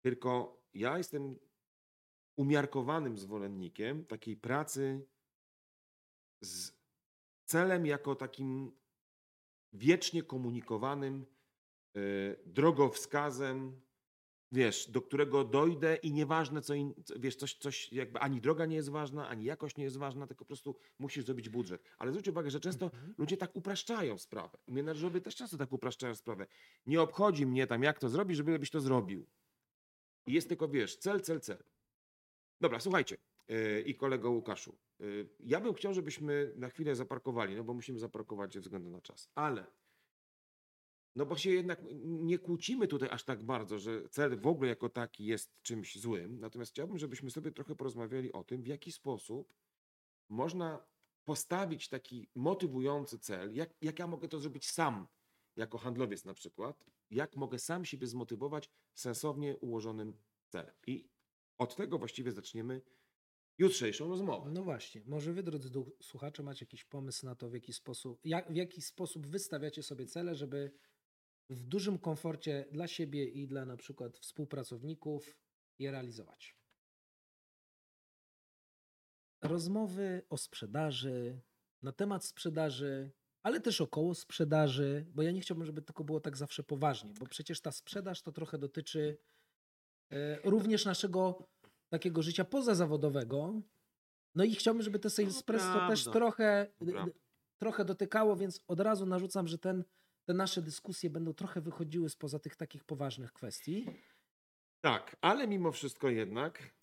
Tylko 0.00 0.62
ja 0.74 0.98
jestem 0.98 1.38
umiarkowanym 2.36 3.18
zwolennikiem 3.18 4.04
takiej 4.04 4.36
pracy 4.36 5.06
z 6.40 6.72
celem 7.44 7.86
jako 7.86 8.14
takim 8.14 8.81
wiecznie 9.72 10.22
komunikowanym 10.22 11.26
y, 11.96 12.36
drogowskazem, 12.46 13.80
wiesz, 14.52 14.90
do 14.90 15.02
którego 15.02 15.44
dojdę 15.44 15.96
i 15.96 16.12
nieważne 16.12 16.62
co, 16.62 16.74
in, 16.74 16.94
wiesz, 17.16 17.36
coś, 17.36 17.54
coś 17.54 17.92
jakby 17.92 18.18
ani 18.18 18.40
droga 18.40 18.66
nie 18.66 18.76
jest 18.76 18.88
ważna, 18.88 19.28
ani 19.28 19.44
jakość 19.44 19.76
nie 19.76 19.84
jest 19.84 19.96
ważna, 19.96 20.26
tylko 20.26 20.44
po 20.44 20.48
prostu 20.48 20.76
musisz 20.98 21.24
zrobić 21.24 21.48
budżet. 21.48 21.82
Ale 21.98 22.10
zwróć 22.12 22.28
uwagę, 22.28 22.50
że 22.50 22.60
często 22.60 22.86
Mhm. 22.86 23.14
ludzie 23.18 23.36
tak 23.36 23.56
upraszczają 23.56 24.18
sprawę. 24.18 24.58
I 24.66 24.72
Menedżerowie 24.72 25.20
też 25.20 25.36
często 25.36 25.56
tak 25.56 25.72
upraszczają 25.72 26.14
sprawę. 26.14 26.46
Nie 26.86 27.02
obchodzi 27.02 27.46
mnie 27.46 27.66
tam, 27.66 27.82
jak 27.82 27.98
to 27.98 28.08
zrobić, 28.08 28.36
żeby 28.36 28.58
byś 28.58 28.70
to 28.70 28.80
zrobił. 28.80 29.26
I 30.26 30.32
jest 30.32 30.48
tylko, 30.48 30.68
wiesz, 30.68 30.96
cel, 30.96 31.20
cel, 31.20 31.40
cel. 31.40 31.64
Dobra, 32.60 32.80
słuchajcie. 32.80 33.16
Yy, 33.48 33.80
I 33.80 33.94
kolego 33.94 34.30
Łukaszu. 34.30 34.78
yy, 34.98 35.28
Ja 35.40 35.60
bym 35.60 35.74
chciał, 35.74 35.94
żebyśmy 35.94 36.52
na 36.56 36.68
chwilę 36.68 36.94
zaparkowali, 36.94 37.56
no 37.56 37.64
bo 37.64 37.74
musimy 37.74 37.98
zaparkować 37.98 38.54
ze 38.54 38.60
względu 38.60 38.90
na 38.90 39.00
czas. 39.00 39.30
Ale 39.34 39.66
no 41.16 41.26
bo 41.26 41.36
się 41.36 41.50
jednak 41.50 41.80
nie 42.04 42.38
kłócimy 42.38 42.88
tutaj 42.88 43.08
aż 43.12 43.24
tak 43.24 43.42
bardzo, 43.42 43.78
że 43.78 44.08
cel 44.08 44.40
w 44.40 44.46
ogóle 44.46 44.68
jako 44.68 44.88
taki 44.88 45.24
jest 45.24 45.62
czymś 45.62 45.98
złym. 45.98 46.40
Natomiast 46.40 46.70
chciałbym, 46.72 46.98
żebyśmy 46.98 47.30
sobie 47.30 47.52
trochę 47.52 47.76
porozmawiali 47.76 48.32
o 48.32 48.44
tym, 48.44 48.62
w 48.62 48.66
jaki 48.66 48.92
sposób 48.92 49.54
można 50.28 50.86
postawić 51.24 51.88
taki 51.88 52.28
motywujący 52.34 53.18
cel, 53.18 53.54
jak, 53.54 53.74
jak 53.82 53.98
ja 53.98 54.06
mogę 54.06 54.28
to 54.28 54.40
zrobić 54.40 54.70
sam, 54.70 55.06
jako 55.56 55.78
handlowiec 55.78 56.24
na 56.24 56.34
przykład, 56.34 56.84
jak 57.10 57.36
mogę 57.36 57.58
sam 57.58 57.84
siebie 57.84 58.06
zmotywować 58.06 58.70
sensownie 58.94 59.56
ułożonym 59.56 60.16
celem. 60.48 60.74
I 60.86 61.08
od 61.58 61.76
tego 61.76 61.98
właściwie 61.98 62.32
zaczniemy 62.32 62.82
jutrzejszą 63.62 64.08
rozmowę. 64.08 64.50
No 64.50 64.62
właśnie, 64.62 65.00
może 65.06 65.32
wy, 65.32 65.42
drodzy 65.42 65.68
słuchacze, 66.02 66.42
macie 66.42 66.64
jakiś 66.64 66.84
pomysł 66.84 67.26
na 67.26 67.34
to, 67.34 67.48
w 67.48 67.54
jaki 67.54 67.72
sposób, 67.72 68.20
jak, 68.24 68.52
w 68.52 68.56
jaki 68.56 68.82
sposób 68.82 69.26
wystawiacie 69.26 69.82
sobie 69.82 70.06
cele, 70.06 70.34
żeby 70.34 70.72
w 71.50 71.62
dużym 71.64 71.98
komforcie 71.98 72.64
dla 72.72 72.88
siebie 72.88 73.24
i 73.24 73.46
dla 73.46 73.64
na 73.64 73.76
przykład 73.76 74.18
współpracowników 74.18 75.36
je 75.78 75.90
realizować. 75.90 76.56
Rozmowy 79.42 80.22
o 80.30 80.36
sprzedaży, 80.36 81.40
na 81.82 81.92
temat 81.92 82.24
sprzedaży, 82.24 83.10
ale 83.42 83.60
też 83.60 83.80
około 83.80 84.14
sprzedaży, 84.14 85.06
bo 85.14 85.22
ja 85.22 85.30
nie 85.30 85.40
chciałbym, 85.40 85.66
żeby 85.66 85.82
tylko 85.82 86.04
było 86.04 86.20
tak 86.20 86.36
zawsze 86.36 86.62
poważnie, 86.62 87.14
bo 87.20 87.26
przecież 87.26 87.60
ta 87.60 87.72
sprzedaż 87.72 88.22
to 88.22 88.32
trochę 88.32 88.58
dotyczy 88.58 89.18
e, 90.10 90.50
również 90.50 90.84
naszego 90.84 91.48
takiego 91.92 92.22
życia 92.22 92.44
pozazawodowego. 92.44 93.60
No 94.34 94.44
i 94.44 94.54
chciałbym, 94.54 94.82
żeby 94.82 94.98
te 94.98 95.10
Salespresso 95.10 95.88
też 95.88 96.04
trochę, 96.04 96.66
trochę 97.60 97.84
dotykało, 97.84 98.36
więc 98.36 98.64
od 98.68 98.80
razu 98.80 99.06
narzucam, 99.06 99.48
że 99.48 99.58
ten, 99.58 99.84
te 100.24 100.34
nasze 100.34 100.62
dyskusje 100.62 101.10
będą 101.10 101.34
trochę 101.34 101.60
wychodziły 101.60 102.08
spoza 102.08 102.38
tych 102.38 102.56
takich 102.56 102.84
poważnych 102.84 103.32
kwestii. 103.32 103.86
Tak, 104.80 105.16
ale 105.20 105.48
mimo 105.48 105.72
wszystko 105.72 106.08
jednak, 106.08 106.74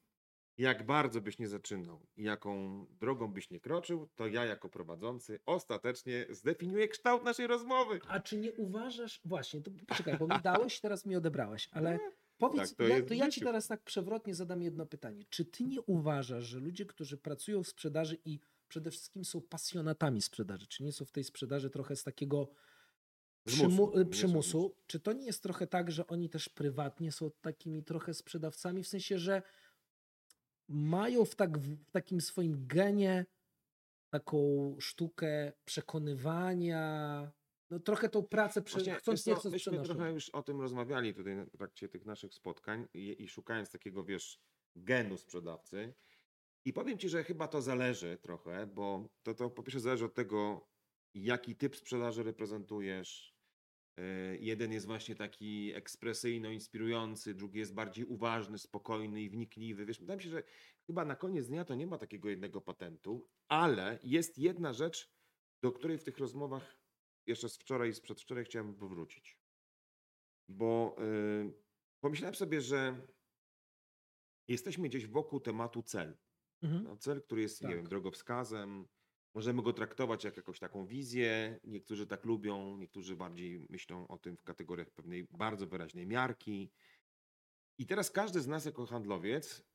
jak 0.57 0.85
bardzo 0.85 1.21
byś 1.21 1.39
nie 1.39 1.47
zaczynał 1.47 2.07
i 2.17 2.23
jaką 2.23 2.85
drogą 2.99 3.27
byś 3.27 3.49
nie 3.49 3.59
kroczył, 3.59 4.09
to 4.15 4.27
ja 4.27 4.45
jako 4.45 4.69
prowadzący 4.69 5.39
ostatecznie 5.45 6.25
zdefiniuję 6.29 6.87
kształt 6.87 7.23
naszej 7.23 7.47
rozmowy. 7.47 7.99
A 8.07 8.19
czy 8.19 8.37
nie 8.37 8.53
uważasz, 8.53 9.21
właśnie, 9.25 9.61
to 9.61 9.71
poczekaj, 9.87 10.17
bo 10.17 10.27
mi 10.27 10.41
dałeś, 10.43 10.79
teraz 10.81 11.05
mi 11.05 11.15
odebrałeś, 11.15 11.69
ale 11.71 11.99
powiedz, 12.39 12.69
tak 12.69 12.77
to 12.77 12.83
ja, 12.87 13.01
to 13.05 13.13
ja 13.13 13.29
ci 13.29 13.41
teraz 13.41 13.67
tak 13.67 13.83
przewrotnie 13.83 14.35
zadam 14.35 14.61
jedno 14.61 14.85
pytanie. 14.85 15.25
Czy 15.29 15.45
ty 15.45 15.63
nie 15.63 15.81
uważasz, 15.81 16.43
że 16.43 16.59
ludzie, 16.59 16.85
którzy 16.85 17.17
pracują 17.17 17.63
w 17.63 17.67
sprzedaży 17.67 18.17
i 18.25 18.39
przede 18.67 18.91
wszystkim 18.91 19.25
są 19.25 19.41
pasjonatami 19.41 20.21
sprzedaży, 20.21 20.67
czy 20.67 20.83
nie 20.83 20.91
są 20.91 21.05
w 21.05 21.11
tej 21.11 21.23
sprzedaży 21.23 21.69
trochę 21.69 21.95
z 21.95 22.03
takiego 22.03 22.49
przymu- 23.47 23.91
przymusu, 24.09 24.75
czy 24.87 24.99
to 24.99 25.13
nie 25.13 25.25
jest 25.25 25.43
trochę 25.43 25.67
tak, 25.67 25.91
że 25.91 26.07
oni 26.07 26.29
też 26.29 26.49
prywatnie 26.49 27.11
są 27.11 27.31
takimi 27.41 27.83
trochę 27.83 28.13
sprzedawcami, 28.13 28.83
w 28.83 28.87
sensie, 28.87 29.19
że 29.19 29.41
mają 30.67 31.25
w, 31.25 31.35
tak, 31.35 31.57
w 31.59 31.91
takim 31.91 32.21
swoim 32.21 32.67
genie 32.67 33.25
taką 34.09 34.75
sztukę 34.79 35.51
przekonywania, 35.65 37.31
no 37.69 37.79
trochę 37.79 38.09
tą 38.09 38.23
pracę, 38.23 38.61
prze, 38.61 38.77
Właśnie, 38.77 38.95
chcąc 38.95 39.25
nie 39.25 39.35
chcąc 39.35 39.53
myśmy 39.53 39.81
trochę 39.81 40.11
już 40.11 40.29
o 40.29 40.43
tym 40.43 40.61
rozmawiali 40.61 41.13
tutaj 41.13 41.45
w 41.45 41.57
trakcie 41.57 41.89
tych 41.89 42.05
naszych 42.05 42.33
spotkań 42.33 42.87
i, 42.93 43.23
i 43.23 43.27
szukając 43.27 43.71
takiego, 43.71 44.03
wiesz, 44.03 44.39
genu 44.75 45.17
sprzedawcy. 45.17 45.93
I 46.65 46.73
powiem 46.73 46.97
ci, 46.97 47.09
że 47.09 47.23
chyba 47.23 47.47
to 47.47 47.61
zależy 47.61 48.17
trochę, 48.17 48.67
bo 48.67 49.09
to, 49.23 49.33
to 49.33 49.49
po 49.49 49.63
pierwsze 49.63 49.79
zależy 49.79 50.05
od 50.05 50.13
tego, 50.13 50.67
jaki 51.13 51.55
typ 51.55 51.75
sprzedaży 51.75 52.23
reprezentujesz. 52.23 53.35
Yy, 53.97 54.37
Jeden 54.39 54.71
jest 54.71 54.85
właśnie 54.85 55.15
taki 55.15 55.73
ekspresyjno-inspirujący, 55.75 57.33
drugi 57.33 57.59
jest 57.59 57.73
bardziej 57.73 58.05
uważny, 58.05 58.57
spokojny 58.57 59.21
i 59.21 59.29
wnikliwy. 59.29 59.85
Wiesz, 59.85 59.99
wydaje 59.99 60.17
mi 60.17 60.23
się, 60.23 60.29
że 60.29 60.43
chyba 60.87 61.05
na 61.05 61.15
koniec 61.15 61.47
dnia 61.47 61.65
to 61.65 61.75
nie 61.75 61.87
ma 61.87 61.97
takiego 61.97 62.29
jednego 62.29 62.61
patentu, 62.61 63.27
ale 63.47 63.99
jest 64.03 64.37
jedna 64.37 64.73
rzecz, 64.73 65.11
do 65.61 65.71
której 65.71 65.97
w 65.97 66.03
tych 66.03 66.17
rozmowach 66.17 66.78
jeszcze 67.29 67.49
z 67.49 67.57
wczoraj 67.57 67.89
i 67.89 67.93
z 67.93 68.01
przedwczoraj 68.01 68.45
chciałem 68.45 68.75
powrócić. 68.75 69.37
Bo 70.49 70.95
yy, 70.99 71.53
pomyślałem 72.03 72.35
sobie, 72.35 72.61
że 72.61 73.07
jesteśmy 74.47 74.89
gdzieś 74.89 75.07
wokół 75.07 75.39
tematu 75.39 75.83
cel. 75.83 76.17
Mhm. 76.61 76.83
No, 76.83 76.97
cel, 76.97 77.21
który 77.21 77.41
jest, 77.41 77.61
nie 77.61 77.67
Tak. 77.67 77.77
wiem, 77.77 77.87
drogowskazem. 77.87 78.87
Możemy 79.35 79.61
go 79.63 79.73
traktować 79.73 80.23
jak 80.23 80.37
jakąś 80.37 80.59
taką 80.59 80.85
wizję. 80.85 81.59
Niektórzy 81.63 82.07
tak 82.07 82.25
lubią, 82.25 82.77
niektórzy 82.77 83.15
bardziej 83.15 83.65
myślą 83.69 84.07
o 84.07 84.17
tym 84.17 84.37
w 84.37 84.43
kategoriach 84.43 84.91
pewnej 84.91 85.27
bardzo 85.31 85.67
wyraźnej 85.67 86.07
miarki. 86.07 86.71
I 87.77 87.85
teraz 87.85 88.11
każdy 88.11 88.41
z 88.41 88.47
nas 88.47 88.65
jako 88.65 88.85
handlowiec 88.85 89.65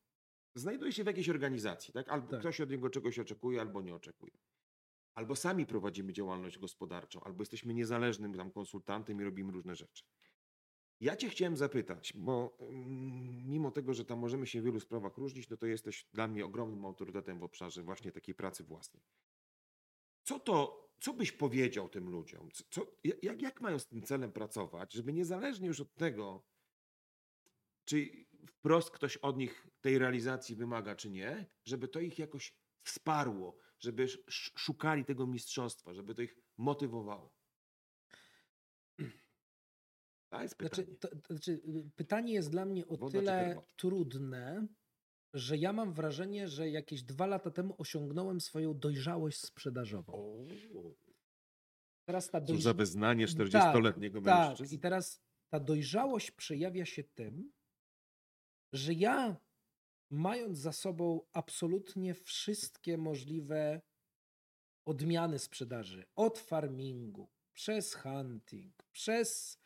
znajduje 0.55 0.91
się 0.91 1.03
w 1.03 1.07
jakiejś 1.07 1.29
organizacji, 1.29 1.93
tak? 1.93 2.09
Albo 2.09 2.27
Tak. 2.27 2.39
ktoś 2.39 2.61
od 2.61 2.69
niego 2.69 2.89
czegoś 2.89 3.19
oczekuje, 3.19 3.61
albo 3.61 3.81
nie 3.81 3.95
oczekuje. 3.95 4.31
Albo 5.15 5.35
sami 5.35 5.65
prowadzimy 5.65 6.13
działalność 6.13 6.57
gospodarczą, 6.57 7.19
albo 7.23 7.41
jesteśmy 7.41 7.73
niezależnym 7.73 8.33
tam 8.33 8.51
konsultantem 8.51 9.21
i 9.21 9.23
robimy 9.23 9.51
różne 9.51 9.75
rzeczy. 9.75 10.03
Ja 10.99 11.15
cię 11.15 11.29
chciałem 11.29 11.57
zapytać, 11.57 12.13
bo 12.15 12.57
mimo 13.45 13.71
tego, 13.71 13.93
że 13.93 14.05
tam 14.05 14.19
możemy 14.19 14.47
się 14.47 14.61
w 14.61 14.65
wielu 14.65 14.79
sprawach 14.79 15.17
różnić, 15.17 15.49
no 15.49 15.57
to 15.57 15.65
jesteś 15.65 16.07
dla 16.13 16.27
mnie 16.27 16.45
ogromnym 16.45 16.85
autorytetem 16.85 17.39
w 17.39 17.43
obszarze 17.43 17.83
właśnie 17.83 18.11
takiej 18.11 18.35
pracy 18.35 18.63
własnej. 18.63 19.03
Co 20.23 20.39
to, 20.39 20.89
co 20.99 21.13
byś 21.13 21.31
powiedział 21.31 21.89
tym 21.89 22.09
ludziom? 22.09 22.49
Co, 22.69 22.87
jak, 23.23 23.41
jak 23.41 23.61
mają 23.61 23.79
z 23.79 23.87
tym 23.87 24.01
celem 24.01 24.31
pracować, 24.31 24.93
żeby 24.93 25.13
niezależnie 25.13 25.67
już 25.67 25.79
od 25.79 25.95
tego, 25.95 26.43
czy 27.85 28.25
wprost 28.47 28.91
ktoś 28.91 29.17
od 29.17 29.37
nich 29.37 29.67
tej 29.81 29.97
realizacji 29.97 30.55
wymaga, 30.55 30.95
czy 30.95 31.09
nie, 31.09 31.45
żeby 31.63 31.87
to 31.87 31.99
ich 31.99 32.19
jakoś 32.19 32.55
wsparło, 32.83 33.57
żeby 33.79 34.03
sz- 34.03 34.59
szukali 34.59 35.05
tego 35.05 35.27
mistrzostwa, 35.27 35.93
żeby 35.93 36.15
to 36.15 36.21
ich 36.21 36.35
motywowało? 36.57 37.33
To 40.29 40.41
jest 40.41 40.55
pytanie. 40.57 40.85
Znaczy, 40.87 40.97
to, 40.99 41.07
to, 41.07 41.33
znaczy, 41.33 41.61
pytanie 41.95 42.33
jest 42.33 42.51
dla 42.51 42.65
mnie 42.65 42.87
o 42.87 42.97
Woda 42.97 43.11
tyle 43.19 43.61
trudne, 43.75 44.67
że 45.33 45.57
ja 45.57 45.73
mam 45.73 45.93
wrażenie, 45.93 46.47
że 46.47 46.69
jakieś 46.69 47.03
dwa 47.03 47.25
lata 47.25 47.51
temu 47.51 47.75
osiągnąłem 47.77 48.41
swoją 48.41 48.79
dojrzałość 48.79 49.39
sprzedażową. 49.39 50.13
O, 50.13 50.45
Teraz 52.07 52.29
ta 52.29 52.41
Co 52.41 52.57
za 52.57 52.73
wyznanie 52.73 53.27
40-letniego 53.27 54.21
Tak, 54.21 54.49
mężczyzny. 54.49 54.75
i 54.77 54.79
teraz 54.79 55.21
ta 55.49 55.59
dojrzałość 55.59 56.31
przejawia 56.31 56.85
się 56.85 57.03
tym, 57.03 57.51
że 58.73 58.93
ja, 58.93 59.37
mając 60.09 60.57
za 60.57 60.71
sobą 60.71 61.21
absolutnie 61.33 62.13
wszystkie 62.13 62.97
możliwe 62.97 63.81
odmiany 64.85 65.39
sprzedaży, 65.39 66.05
od 66.15 66.39
farmingu, 66.39 67.29
przez 67.53 67.93
hunting, 67.93 68.83
przez 68.91 69.59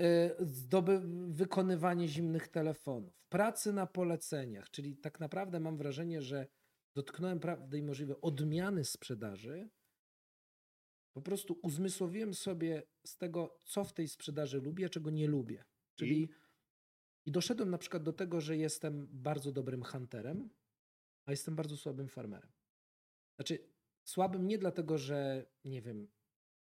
y, 0.00 0.04
zdoby, 0.38 1.00
wykonywanie 1.28 2.08
zimnych 2.08 2.48
telefonów, 2.48 3.22
pracy 3.28 3.72
na 3.72 3.86
poleceniach, 3.86 4.70
czyli 4.70 4.96
tak 4.96 5.20
naprawdę 5.20 5.60
mam 5.60 5.76
wrażenie, 5.76 6.22
że 6.22 6.46
dotknąłem 6.94 7.40
prawdy 7.40 7.78
i 7.78 7.82
możliwe 7.82 8.20
odmiany 8.20 8.84
sprzedaży, 8.84 9.70
po 11.12 11.22
prostu 11.22 11.58
uzmysłowiłem 11.62 12.34
sobie 12.34 12.82
z 13.06 13.16
tego, 13.16 13.58
co 13.64 13.84
w 13.84 13.92
tej 13.92 14.08
sprzedaży 14.08 14.60
lubię, 14.60 14.88
czego 14.88 15.10
nie 15.10 15.26
lubię. 15.26 15.64
Czyli 15.94 16.22
i 16.22 16.28
doszedłem 17.26 17.70
na 17.70 17.78
przykład 17.78 18.02
do 18.02 18.12
tego, 18.12 18.40
że 18.40 18.56
jestem 18.56 19.08
bardzo 19.12 19.52
dobrym 19.52 19.82
hunterem, 19.82 20.50
a 21.26 21.30
jestem 21.30 21.56
bardzo 21.56 21.76
słabym 21.76 22.08
farmerem. 22.08 22.52
Znaczy, 23.36 23.58
słabym 24.04 24.46
nie 24.46 24.58
dlatego, 24.58 24.98
że 24.98 25.46
nie 25.64 25.82
wiem, 25.82 26.08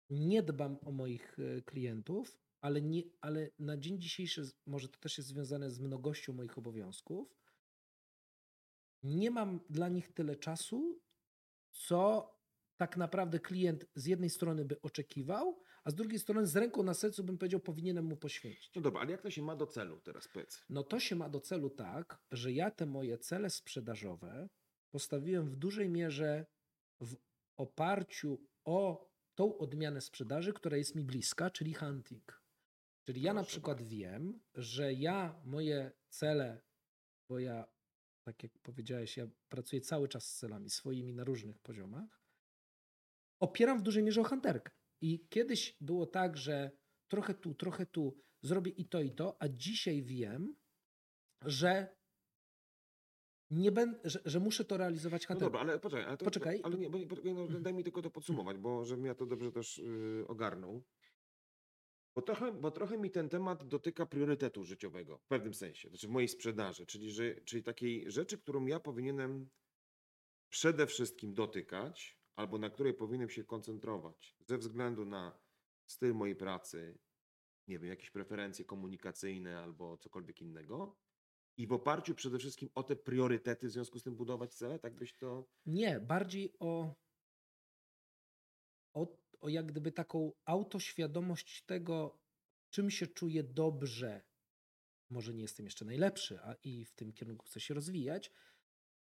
nie 0.09 0.43
dbam 0.43 0.77
o 0.81 0.91
moich 0.91 1.37
e, 1.39 1.61
klientów, 1.61 2.39
ale, 2.61 2.81
nie, 2.81 3.03
ale 3.21 3.49
na 3.59 3.77
dzień 3.77 4.01
dzisiejszy, 4.01 4.49
może 4.65 4.89
to 4.89 4.99
też 4.99 5.17
jest 5.17 5.29
związane 5.29 5.71
z 5.71 5.79
mnogością 5.79 6.33
moich 6.33 6.57
obowiązków, 6.57 7.39
nie 9.03 9.31
mam 9.31 9.59
dla 9.69 9.89
nich 9.89 10.13
tyle 10.13 10.35
czasu, 10.35 11.01
co 11.71 12.31
tak 12.77 12.97
naprawdę 12.97 13.39
klient 13.39 13.85
z 13.95 14.05
jednej 14.05 14.29
strony 14.29 14.65
by 14.65 14.81
oczekiwał, 14.81 15.61
a 15.89 15.91
z 15.91 15.95
drugiej 15.95 16.19
strony 16.19 16.47
z 16.47 16.55
ręką 16.55 16.83
na 16.83 16.93
sercu 16.93 17.23
bym 17.23 17.37
powiedział, 17.37 17.59
powinienem 17.59 18.05
mu 18.05 18.17
poświęcić. 18.17 18.71
No 18.75 18.81
dobra, 18.81 19.01
ale 19.01 19.11
jak 19.11 19.21
to 19.21 19.31
się 19.31 19.41
ma 19.41 19.55
do 19.55 19.67
celu 19.67 19.99
teraz, 19.99 20.27
powiedz? 20.27 20.63
No 20.69 20.83
to 20.83 20.99
się 20.99 21.15
ma 21.15 21.29
do 21.29 21.39
celu 21.39 21.69
tak, 21.69 22.21
że 22.31 22.51
ja 22.51 22.71
te 22.71 22.85
moje 22.85 23.17
cele 23.17 23.49
sprzedażowe 23.49 24.49
postawiłem 24.91 25.49
w 25.49 25.55
dużej 25.55 25.89
mierze 25.89 26.45
w 27.01 27.15
oparciu 27.57 28.47
o 28.65 29.09
tą 29.35 29.57
odmianę 29.57 30.01
sprzedaży, 30.01 30.53
która 30.53 30.77
jest 30.77 30.95
mi 30.95 31.03
bliska, 31.03 31.49
czyli 31.49 31.73
hunting. 31.73 32.43
Czyli 33.07 33.21
ja 33.21 33.33
na 33.33 33.43
przykład 33.43 33.81
wiem, 33.81 34.39
że 34.55 34.93
ja 34.93 35.41
moje 35.45 35.91
cele, 36.09 36.61
bo 37.29 37.39
ja, 37.39 37.67
tak 38.23 38.43
jak 38.43 38.59
powiedziałeś, 38.59 39.17
ja 39.17 39.27
pracuję 39.49 39.81
cały 39.81 40.07
czas 40.07 40.25
z 40.25 40.39
celami 40.39 40.69
swoimi 40.69 41.13
na 41.13 41.23
różnych 41.23 41.59
poziomach, 41.59 42.21
opieram 43.39 43.79
w 43.79 43.81
dużej 43.81 44.03
mierze 44.03 44.21
o 44.21 44.23
hunterkę. 44.23 44.78
I 45.01 45.27
kiedyś 45.29 45.77
było 45.81 46.05
tak, 46.05 46.37
że 46.37 46.71
trochę 47.07 47.33
tu, 47.33 47.53
trochę 47.53 47.85
tu, 47.85 48.17
zrobię 48.41 48.71
i 48.71 48.85
to, 48.85 49.01
i 49.01 49.11
to, 49.11 49.37
a 49.39 49.47
dzisiaj 49.47 50.03
wiem, 50.03 50.55
że 51.45 51.95
nie 53.51 53.71
będę, 53.71 53.99
że, 54.03 54.19
że 54.25 54.39
muszę 54.39 54.65
to 54.65 54.77
realizować 54.77 55.21
No 55.21 55.27
hunterką. 55.27 55.45
dobra, 55.45 55.59
ale 55.61 55.79
poczekaj. 55.79 56.05
Ale 56.05 56.17
to, 56.17 56.25
Poczekaj. 56.25 56.61
Ale 56.63 56.77
nie, 56.77 56.89
bo, 56.89 56.97
nie, 56.97 57.07
poczekaj, 57.07 57.33
no, 57.33 57.59
daj 57.59 57.73
mi 57.73 57.83
tylko 57.83 58.01
to 58.01 58.09
podsumować, 58.09 58.57
bo 58.57 58.85
żebym 58.85 59.05
ja 59.05 59.15
to 59.15 59.25
dobrze 59.25 59.51
też 59.51 59.77
yy, 59.77 60.25
ogarnął. 60.27 60.83
Bo 62.15 62.21
trochę, 62.21 62.51
bo 62.51 62.71
trochę 62.71 62.97
mi 62.97 63.11
ten 63.11 63.29
temat 63.29 63.67
dotyka 63.67 64.05
priorytetu 64.05 64.63
życiowego 64.63 65.17
w 65.17 65.25
pewnym 65.25 65.53
sensie, 65.53 65.89
znaczy 65.89 66.07
w 66.07 66.09
mojej 66.09 66.27
sprzedaży, 66.27 66.85
czyli, 66.85 67.11
że, 67.11 67.41
czyli 67.41 67.63
takiej 67.63 68.11
rzeczy, 68.11 68.37
którą 68.37 68.65
ja 68.65 68.79
powinienem 68.79 69.49
przede 70.49 70.87
wszystkim 70.87 71.33
dotykać, 71.33 72.18
albo 72.39 72.57
na 72.57 72.69
której 72.69 72.93
powinienem 72.93 73.29
się 73.29 73.43
koncentrować 73.43 74.37
ze 74.45 74.57
względu 74.57 75.05
na 75.05 75.39
styl 75.87 76.13
mojej 76.13 76.35
pracy, 76.35 76.99
nie 77.67 77.79
wiem, 77.79 77.89
jakieś 77.89 78.11
preferencje 78.11 78.65
komunikacyjne 78.65 79.59
albo 79.59 79.97
cokolwiek 79.97 80.41
innego. 80.41 80.97
I 81.57 81.67
w 81.67 81.73
oparciu 81.73 82.15
przede 82.15 82.39
wszystkim 82.39 82.69
o 82.75 82.83
te 82.83 82.95
priorytety 82.95 83.67
w 83.67 83.71
związku 83.71 83.99
z 83.99 84.03
tym 84.03 84.15
budować 84.15 84.53
cele, 84.53 84.79
tak 84.79 84.95
byś 84.95 85.13
to. 85.13 85.47
Nie, 85.65 85.99
bardziej 85.99 86.53
o, 86.59 86.95
o, 88.93 89.17
o 89.39 89.49
jak 89.49 89.65
gdyby 89.65 89.91
taką 89.91 90.31
autoświadomość 90.45 91.65
tego, 91.65 92.19
czym 92.69 92.91
się 92.91 93.07
czuję 93.07 93.43
dobrze. 93.43 94.21
Może 95.09 95.33
nie 95.33 95.41
jestem 95.41 95.65
jeszcze 95.65 95.85
najlepszy, 95.85 96.39
a 96.39 96.53
i 96.63 96.85
w 96.85 96.93
tym 96.93 97.13
kierunku 97.13 97.45
chcę 97.45 97.59
się 97.59 97.73
rozwijać, 97.73 98.31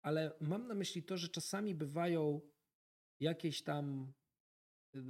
ale 0.02 0.36
mam 0.40 0.66
na 0.66 0.74
myśli 0.74 1.02
to, 1.02 1.16
że 1.16 1.28
czasami 1.28 1.74
bywają 1.74 2.40
jakieś 3.20 3.62
tam 3.62 4.12
y, 4.96 5.00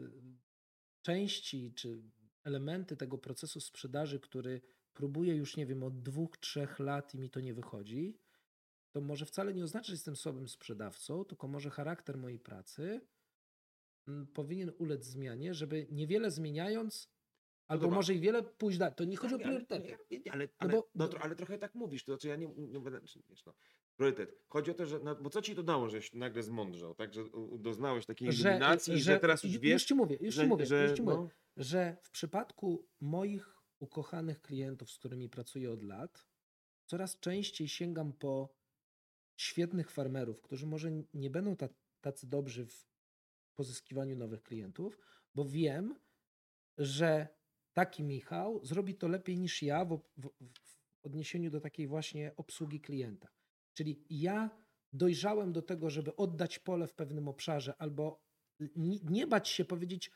części 1.02 1.72
czy 1.74 2.02
elementy 2.44 2.96
tego 2.96 3.18
procesu 3.18 3.60
sprzedaży, 3.60 4.20
który 4.20 4.60
próbuję 4.92 5.34
już, 5.36 5.56
nie 5.56 5.66
wiem, 5.66 5.82
od 5.82 6.02
dwóch, 6.02 6.36
trzech 6.38 6.78
lat 6.78 7.14
i 7.14 7.18
mi 7.18 7.30
to 7.30 7.40
nie 7.40 7.54
wychodzi 7.54 8.18
to 8.94 9.00
może 9.00 9.26
wcale 9.26 9.54
nie 9.54 9.64
oznacza, 9.64 9.86
że 9.86 9.92
jestem 9.92 10.16
słabym 10.16 10.48
sprzedawcą, 10.48 11.24
tylko 11.24 11.48
może 11.48 11.70
charakter 11.70 12.18
mojej 12.18 12.38
pracy 12.38 13.00
mm, 14.08 14.26
powinien 14.26 14.72
ulec 14.78 15.04
zmianie, 15.04 15.54
żeby 15.54 15.86
niewiele 15.90 16.30
zmieniając, 16.30 17.08
albo 17.68 17.82
dobra. 17.82 17.96
może 17.96 18.14
i 18.14 18.20
wiele 18.20 18.42
pójść 18.42 18.78
dalej. 18.78 18.94
To 18.94 19.04
nie 19.04 19.16
chodzi 19.16 19.34
o 19.34 19.38
Tak, 19.38 19.46
ale- 19.46 19.64
priorytety. 19.64 20.04
nie, 20.10 20.18
nie, 20.20 20.32
ale, 20.32 20.44
No 20.44 20.52
ale, 20.58 20.72
bo- 20.72 20.90
no, 20.94 21.08
tro- 21.08 21.18
ale 21.20 21.36
trochę 21.36 21.58
tak 21.58 21.74
mówisz, 21.74 22.04
to 22.04 22.12
znaczy 22.12 22.28
ja 22.28 22.36
nie, 22.36 22.46
nie 22.56 22.80
będę, 22.80 23.00
czy 23.00 23.22
wiesz, 23.28 23.44
no, 23.46 23.54
priorytet. 23.96 24.36
Chodzi 24.48 24.70
o 24.70 24.74
to, 24.74 24.86
że, 24.86 25.00
no, 25.00 25.14
bo 25.16 25.30
co 25.30 25.42
ci 25.42 25.54
to 25.54 25.62
dało, 25.62 25.88
żeś 25.88 26.12
nagle 26.12 26.42
zmądrzał, 26.42 26.94
tak, 26.94 27.14
że 27.14 27.24
doznałeś 27.58 28.06
takiej 28.06 28.28
iluminacji, 28.28 29.02
że, 29.02 29.20
teraz 29.20 29.44
już 29.44 29.52
ju- 29.52 29.60
wiesz, 29.60 29.72
już 29.72 29.84
ci 29.84 29.94
mówię, 29.94 30.18
już 30.20 30.34
że, 30.34 30.42
ci 30.42 30.48
mówię, 30.48 30.66
że, 30.66 30.82
już 30.82 30.92
ci 30.96 31.02
mówię, 31.02 31.16
no, 31.16 31.28
że 31.56 31.96
w 32.02 32.10
przypadku 32.10 32.88
moich 33.00 33.54
ukochanych 33.78 34.42
klientów, 34.42 34.90
z 34.90 34.98
którymi 34.98 35.28
pracuję 35.28 35.72
od 35.72 35.82
lat, 35.82 36.26
coraz 36.86 37.20
częściej 37.20 37.68
sięgam 37.68 38.12
po 38.12 38.54
świetnych 39.36 39.90
farmerów, 39.90 40.42
którzy 40.42 40.66
może 40.66 40.90
nie 41.14 41.30
będą 41.30 41.56
ta, 41.56 41.68
tacy 42.00 42.26
dobrzy 42.28 42.66
w 42.66 42.86
pozyskiwaniu 43.54 44.16
nowych 44.16 44.42
klientów, 44.42 44.98
bo 45.34 45.44
wiem, 45.44 45.94
że 46.78 47.28
taki 47.72 48.02
Michał 48.02 48.64
zrobi 48.64 48.94
to 48.94 49.08
lepiej 49.08 49.38
niż 49.38 49.62
ja 49.62 49.84
w, 49.84 50.00
w, 50.16 50.28
w 50.60 50.80
odniesieniu 51.02 51.50
do 51.50 51.60
takiej 51.60 51.86
właśnie 51.86 52.32
obsługi 52.36 52.80
klienta. 52.80 53.28
Czyli 53.74 54.04
ja 54.10 54.50
dojrzałem 54.92 55.52
do 55.52 55.62
tego, 55.62 55.90
żeby 55.90 56.16
oddać 56.16 56.58
pole 56.58 56.86
w 56.86 56.94
pewnym 56.94 57.28
obszarze 57.28 57.74
albo 57.78 58.24
nie, 58.76 59.26
bać 59.26 59.48
się 59.48 59.64
powiedzieć, 59.64 60.10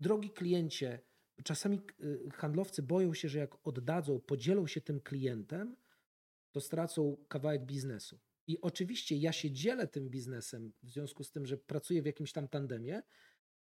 drogi 0.00 0.30
kliencie, 0.30 1.00
czasami 1.44 1.80
y, 2.00 2.30
handlowcy 2.32 2.82
boją 2.82 3.14
się, 3.14 3.28
że 3.28 3.38
jak 3.38 3.66
oddadzą, 3.68 4.20
podzielą 4.20 4.66
się 4.66 4.80
tym 4.80 5.00
klientem, 5.00 5.76
to 6.52 6.60
stracą 6.60 7.24
kawałek 7.28 7.66
biznesu. 7.66 8.20
I 8.46 8.60
oczywiście 8.60 9.16
ja 9.16 9.32
się 9.32 9.50
dzielę 9.50 9.88
tym 9.88 10.10
biznesem 10.10 10.72
w 10.82 10.90
związku 10.90 11.24
z 11.24 11.30
tym, 11.30 11.46
że 11.46 11.56
pracuję 11.56 12.02
w 12.02 12.06
jakimś 12.06 12.32
tam 12.32 12.48
tandemie, 12.48 13.02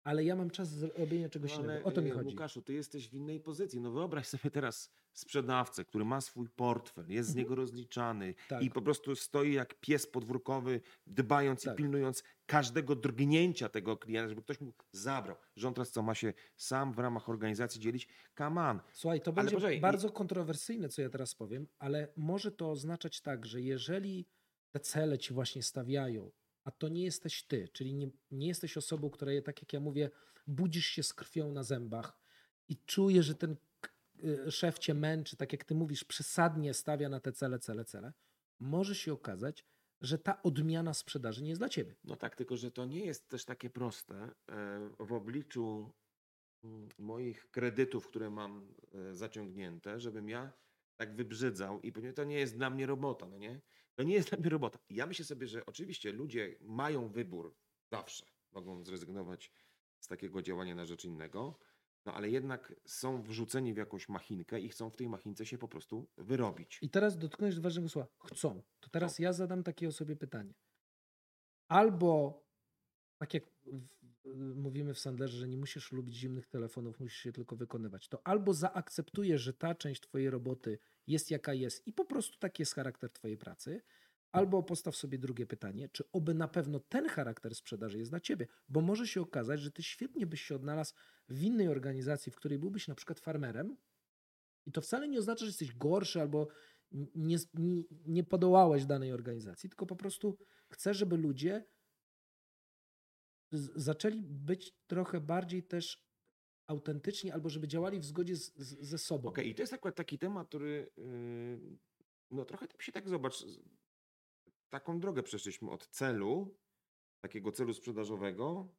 ale 0.04 0.24
ja 0.24 0.36
mam 0.36 0.50
czas 0.50 0.68
zrobienia 0.68 1.28
czegoś 1.28 1.56
no, 1.56 1.64
innego. 1.64 1.88
O 1.88 1.90
to 1.90 2.02
mi 2.02 2.10
e, 2.10 2.14
chodzi. 2.14 2.28
Łukaszu, 2.28 2.62
ty 2.62 2.72
jesteś 2.72 3.08
w 3.08 3.14
innej 3.14 3.40
pozycji. 3.40 3.80
No 3.80 3.92
wyobraź 3.92 4.26
sobie 4.26 4.50
teraz 4.50 4.90
sprzedawcę, 5.12 5.84
który 5.84 6.04
ma 6.04 6.20
swój 6.20 6.48
portfel, 6.48 7.04
jest 7.08 7.28
z 7.28 7.32
Mhm. 7.32 7.44
niego 7.44 7.54
rozliczany 7.54 8.34
Tak. 8.48 8.62
i 8.62 8.70
po 8.70 8.82
prostu 8.82 9.16
stoi 9.16 9.52
jak 9.52 9.80
pies 9.80 10.06
podwórkowy, 10.06 10.80
dbając 11.06 11.62
Tak. 11.62 11.74
i 11.74 11.76
pilnując 11.76 12.22
każdego 12.46 12.96
drgnięcia 12.96 13.68
tego 13.68 13.96
klienta, 13.96 14.28
żeby 14.28 14.42
ktoś 14.42 14.60
mu 14.60 14.72
zabrał. 14.92 15.36
Że 15.56 15.68
on 15.68 15.74
teraz 15.74 15.90
co, 15.90 16.02
ma 16.02 16.14
się 16.14 16.32
sam 16.56 16.92
w 16.92 16.98
ramach 16.98 17.28
organizacji 17.28 17.80
dzielić? 17.80 18.08
Come 18.38 18.68
on. 18.70 18.80
Słuchaj, 18.92 19.20
to 19.20 19.32
będzie 19.32 19.54
poczekaj, 19.54 19.78
i- 19.78 19.80
bardzo 19.80 20.10
kontrowersyjne, 20.10 20.88
co 20.88 21.02
ja 21.02 21.08
teraz 21.10 21.34
powiem, 21.34 21.66
ale 21.78 22.08
może 22.16 22.52
to 22.52 22.70
oznaczać 22.70 23.20
tak, 23.20 23.46
że 23.46 23.60
jeżeli 23.62 24.26
te 24.70 24.80
cele 24.80 25.18
ci 25.18 25.34
właśnie 25.34 25.62
stawiają, 25.62 26.30
a 26.64 26.70
to 26.70 26.88
nie 26.88 27.04
jesteś 27.04 27.42
ty, 27.42 27.68
czyli 27.68 27.94
nie, 27.94 28.08
nie 28.30 28.46
jesteś 28.46 28.76
osobą, 28.76 29.10
która, 29.10 29.32
je- 29.32 29.42
tak 29.42 29.62
jak 29.62 29.72
ja 29.72 29.80
mówię, 29.80 30.10
budzisz 30.46 30.86
się 30.86 31.02
z 31.02 31.14
krwią 31.14 31.52
na 31.52 31.62
zębach 31.62 32.18
i 32.68 32.76
czujesz, 32.76 33.26
że 33.26 33.34
ten 33.34 33.56
szef 34.50 34.78
cię 34.78 34.94
męczy, 34.94 35.36
tak 35.36 35.52
jak 35.52 35.64
ty 35.64 35.74
mówisz, 35.74 36.04
przesadnie 36.04 36.74
stawia 36.74 37.08
na 37.08 37.20
te 37.20 37.32
cele, 37.32 37.58
cele, 37.58 37.84
cele, 37.84 38.12
może 38.60 38.94
się 38.94 39.12
okazać, 39.12 39.64
że 40.00 40.18
ta 40.18 40.42
odmiana 40.42 40.94
sprzedaży 40.94 41.42
nie 41.42 41.48
jest 41.48 41.60
dla 41.60 41.68
ciebie. 41.68 41.94
No 42.04 42.16
tak, 42.16 42.36
tylko 42.36 42.56
że 42.56 42.70
to 42.70 42.84
nie 42.86 43.06
jest 43.06 43.28
też 43.28 43.44
takie 43.44 43.70
proste 43.70 44.14
e, 44.14 44.90
w 44.98 45.12
obliczu 45.12 45.92
mm, 46.64 46.88
moich 46.98 47.50
kredytów, 47.50 48.06
które 48.06 48.30
mam 48.30 48.74
e, 48.94 49.14
zaciągnięte, 49.14 50.00
żebym 50.00 50.28
ja 50.28 50.52
tak 50.96 51.16
wybrzydzał 51.16 51.80
i 51.80 51.92
powiedział, 51.92 52.14
to 52.14 52.24
nie 52.24 52.38
jest 52.38 52.56
dla 52.56 52.70
mnie 52.70 52.86
robota, 52.86 53.28
no 53.28 53.38
nie? 53.38 53.60
To 53.94 54.02
nie 54.02 54.14
jest 54.14 54.28
dla 54.28 54.38
mnie 54.38 54.50
robota. 54.50 54.78
Ja 54.90 55.06
myślę 55.06 55.24
sobie, 55.24 55.46
że 55.46 55.66
oczywiście 55.66 56.12
ludzie 56.12 56.56
mają 56.60 57.08
wybór 57.08 57.56
zawsze. 57.90 58.26
Mogą 58.52 58.84
zrezygnować 58.84 59.52
z 60.00 60.06
takiego 60.06 60.42
działania 60.42 60.74
na 60.74 60.86
rzecz 60.86 61.04
innego, 61.04 61.58
no 62.06 62.14
ale 62.14 62.30
jednak 62.30 62.74
są 62.86 63.22
wrzuceni 63.22 63.74
w 63.74 63.76
jakąś 63.76 64.08
machinkę 64.08 64.60
i 64.60 64.68
chcą 64.68 64.90
w 64.90 64.96
tej 64.96 65.08
machince 65.08 65.46
się 65.46 65.58
po 65.58 65.68
prostu 65.68 66.08
wyrobić. 66.18 66.78
I 66.82 66.90
teraz 66.90 67.18
dotknąłeś 67.18 67.60
ważnego 67.60 67.88
słowa. 67.88 68.08
Chcą. 68.24 68.62
To 68.80 68.90
teraz 68.90 69.18
ja 69.18 69.32
zadam 69.32 69.62
takie 69.62 69.88
osobie 69.88 70.16
pytanie. 70.16 70.54
Albo, 71.68 72.42
tak 73.18 73.34
jak 73.34 73.44
mówimy 74.54 74.94
w 74.94 74.98
Sandlerze, 74.98 75.38
że 75.38 75.48
nie 75.48 75.56
musisz 75.56 75.92
lubić 75.92 76.16
zimnych 76.16 76.46
telefonów, 76.46 77.00
musisz 77.00 77.18
się 77.18 77.32
tylko 77.32 77.56
wykonywać, 77.56 78.08
to 78.08 78.26
albo 78.26 78.54
zaakceptujesz, 78.54 79.42
że 79.42 79.52
ta 79.52 79.74
część 79.74 80.00
twojej 80.00 80.30
roboty 80.30 80.78
jest 81.06 81.30
jaka 81.30 81.54
jest 81.54 81.86
i 81.86 81.92
po 81.92 82.04
prostu 82.04 82.38
taki 82.38 82.62
jest 82.62 82.74
charakter 82.74 83.10
twojej 83.10 83.38
pracy, 83.38 83.82
albo 84.32 84.62
postaw 84.62 84.96
sobie 84.96 85.18
drugie 85.18 85.46
pytanie, 85.46 85.88
czy 85.88 86.04
oby 86.12 86.34
na 86.34 86.48
pewno 86.48 86.80
ten 86.80 87.08
charakter 87.08 87.54
sprzedaży 87.54 87.98
jest 87.98 88.10
dla 88.10 88.20
ciebie, 88.20 88.46
bo 88.68 88.80
może 88.80 89.06
się 89.06 89.20
okazać, 89.20 89.60
że 89.60 89.70
ty 89.70 89.82
świetnie 89.82 90.26
byś 90.26 90.42
się 90.42 90.54
odnalazł 90.54 90.94
w 91.28 91.42
innej 91.42 91.68
organizacji, 91.68 92.32
w 92.32 92.36
której 92.36 92.58
byłbyś 92.58 92.88
na 92.88 92.94
przykład 92.94 93.20
farmerem, 93.20 93.76
i 94.66 94.72
to 94.72 94.80
wcale 94.80 95.08
nie 95.08 95.18
oznacza, 95.18 95.40
że 95.44 95.46
jesteś 95.46 95.74
gorszy 95.74 96.20
albo 96.20 96.48
nie, 97.14 97.36
nie, 97.54 97.82
nie 98.06 98.24
podołałeś 98.24 98.86
danej 98.86 99.12
organizacji, 99.12 99.68
tylko 99.68 99.86
po 99.86 99.96
prostu 99.96 100.38
chcę, 100.68 100.94
żeby 100.94 101.16
ludzie 101.16 101.64
zaczęli 103.76 104.22
być 104.22 104.76
trochę 104.86 105.20
bardziej 105.20 105.62
też 105.62 106.04
autentyczni, 106.66 107.30
albo 107.30 107.48
żeby 107.48 107.68
działali 107.68 108.00
w 108.00 108.04
zgodzie 108.04 108.36
z, 108.36 108.56
z, 108.56 108.88
ze 108.88 108.98
sobą. 108.98 109.28
Okej, 109.28 109.48
i 109.48 109.54
to 109.54 109.62
jest 109.62 109.72
akurat 109.72 109.96
taki 109.96 110.18
temat, 110.18 110.48
który 110.48 110.90
yy, 110.96 111.78
no 112.30 112.44
trochę 112.44 112.66
mi 112.66 112.84
się 112.84 112.92
tak 112.92 113.08
zobacz, 113.08 113.44
taką 114.72 115.00
drogę 115.00 115.22
przeszliśmy 115.22 115.70
od 115.70 115.86
celu, 115.86 116.58
takiego 117.20 117.52
celu 117.52 117.74
sprzedażowego, 117.74 118.74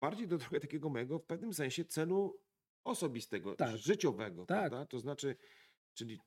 bardziej 0.00 0.28
do 0.28 0.38
trochę 0.38 0.60
takiego 0.60 0.88
mojego 0.88 1.18
w 1.18 1.24
pewnym 1.26 1.54
sensie 1.54 1.84
celu 1.84 2.40
osobistego, 2.84 3.56
Tak. 3.56 3.76
życiowego, 3.76 4.46
Tak. 4.46 4.58
prawda? 4.58 4.86
To 4.86 4.98
znaczy, 4.98 5.36
czyli 5.94 6.20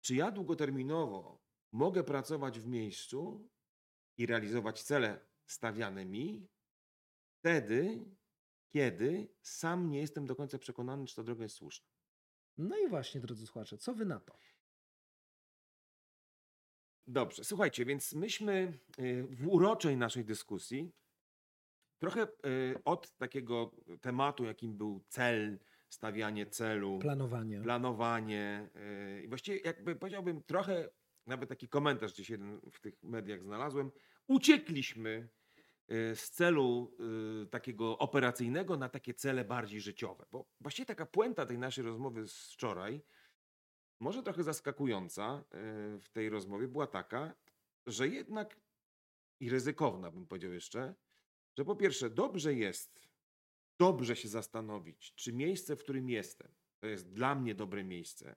czy 0.00 0.14
ja 0.14 0.30
długoterminowo 0.30 1.42
mogę 1.72 2.04
pracować 2.04 2.60
w 2.60 2.66
miejscu 2.66 3.48
i 4.18 4.26
realizować 4.26 4.82
cele 4.82 5.26
stawiane 5.46 6.04
mi, 6.04 6.48
wtedy, 7.38 8.04
kiedy 8.72 9.28
sam 9.42 9.90
nie 9.90 10.00
jestem 10.00 10.26
do 10.26 10.36
końca 10.36 10.58
przekonany, 10.58 11.06
czy 11.06 11.16
ta 11.16 11.22
droga 11.22 11.42
jest 11.42 11.56
słuszna. 11.56 11.86
No 12.58 12.78
i 12.78 12.88
właśnie, 12.88 13.20
drodzy 13.20 13.46
słuchacze, 13.46 13.78
co 13.78 13.94
wy 13.94 14.04
na 14.04 14.20
to? 14.20 14.38
Dobrze, 17.06 17.44
słuchajcie, 17.44 17.84
więc 17.84 18.14
myśmy 18.14 18.78
y, 18.98 19.26
w 19.30 19.48
uroczej 19.48 19.96
naszej 19.96 20.24
dyskusji 20.24 20.92
trochę 21.98 22.22
y, 22.22 22.28
od 22.84 23.16
takiego 23.16 23.70
tematu, 24.00 24.44
jakim 24.44 24.76
był 24.76 25.04
cel, 25.08 25.58
stawianie 25.88 26.46
celu, 26.46 26.98
Planowanie. 26.98 27.60
planowanie 27.60 28.70
y, 29.18 29.22
i 29.22 29.28
właściwie 29.28 29.58
jakby 29.58 29.96
powiedziałbym 29.96 30.42
trochę, 30.42 30.88
nawet 31.26 31.48
taki 31.48 31.68
komentarz 31.68 32.12
gdzieś 32.12 32.30
jeden 32.30 32.60
w 32.72 32.80
tych 32.80 33.02
mediach 33.02 33.42
znalazłem, 33.42 33.90
uciekliśmy 34.28 35.28
z 36.14 36.30
celu 36.30 36.96
takiego 37.50 37.98
operacyjnego 37.98 38.76
na 38.76 38.88
takie 38.88 39.14
cele 39.14 39.44
bardziej 39.44 39.80
życiowe, 39.80 40.26
bo 40.30 40.46
właściwie 40.60 40.86
taka 40.86 41.06
puenta 41.06 41.46
tej 41.46 41.58
naszej 41.58 41.84
rozmowy 41.84 42.28
z 42.28 42.52
wczoraj, 42.52 43.02
może 44.02 44.22
trochę 44.22 44.42
zaskakująca 44.42 45.44
y, 45.96 46.00
w 46.00 46.08
tej 46.12 46.28
rozmowie 46.28 46.68
była 46.68 46.86
taka, 46.86 47.34
że 47.86 48.08
jednak 48.08 48.60
i 49.40 49.50
ryzykowna 49.50 50.10
bym 50.10 50.26
powiedział 50.26 50.52
jeszcze, 50.52 50.94
że 51.58 51.64
po 51.64 51.76
pierwsze 51.76 52.10
dobrze 52.10 52.54
jest 52.54 53.12
dobrze 53.78 54.16
się 54.16 54.28
zastanowić, 54.28 55.14
czy 55.14 55.32
miejsce, 55.32 55.76
w 55.76 55.82
którym 55.82 56.08
jestem, 56.08 56.54
to 56.80 56.86
jest 56.86 57.12
dla 57.12 57.34
mnie 57.34 57.54
dobre 57.54 57.84
miejsce. 57.84 58.36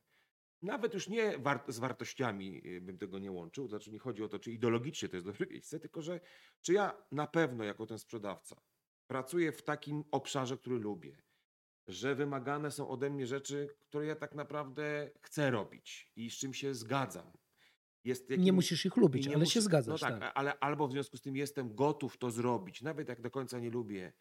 Nawet 0.62 0.94
już 0.94 1.08
nie 1.08 1.38
war 1.38 1.64
z 1.68 1.80
wartościami 1.80 2.62
y, 2.68 2.82
bym 2.82 2.98
tego 2.98 3.20
nie 3.20 3.32
łączył, 3.32 3.68
znaczy 3.68 3.92
nie 3.92 4.00
chodzi 4.00 4.24
o 4.24 4.30
to, 4.30 4.40
czy 4.40 4.52
ideologicznie 4.52 5.10
to 5.10 5.16
jest 5.16 5.28
dobre 5.28 5.48
miejsce, 5.52 5.80
tylko 5.80 6.02
że 6.02 6.20
czy 6.62 6.74
ja 6.74 7.06
na 7.12 7.28
pewno 7.28 7.64
jako 7.64 7.86
ten 7.86 8.00
sprzedawca 8.00 8.62
pracuję 9.08 9.52
w 9.52 9.64
takim 9.64 10.04
obszarze, 10.12 10.58
który 10.58 10.80
lubię, 10.80 11.22
że 11.88 12.16
wymagane 12.16 12.72
są 12.72 12.90
ode 12.90 13.10
mnie 13.10 13.28
rzeczy, 13.28 13.68
które 13.80 14.06
ja 14.06 14.16
tak 14.16 14.36
naprawdę 14.36 15.12
chcę 15.22 15.52
robić 15.52 16.12
i 16.16 16.30
z 16.30 16.34
czym 16.34 16.54
się 16.54 16.74
zgadzam. 16.76 17.32
Nie 18.38 18.54
musisz 18.54 18.86
ich 18.86 18.98
lubić, 18.98 19.28
ale 19.28 19.38
muszę- 19.38 19.52
się 19.52 19.62
zgadzasz. 19.62 20.02
No 20.02 20.08
tak, 20.08 20.20
tak. 20.20 20.32
ale 20.36 20.60
albo 20.60 20.88
w 20.88 20.92
związku 20.92 21.18
z 21.18 21.22
tym 21.22 21.36
jestem 21.36 21.76
gotów 21.76 22.18
to 22.18 22.32
zrobić, 22.32 22.82
nawet 22.82 23.10
jak 23.10 23.22
do 23.22 23.32
końca 23.32 23.60
nie 23.60 23.70
lubię, 23.70 24.14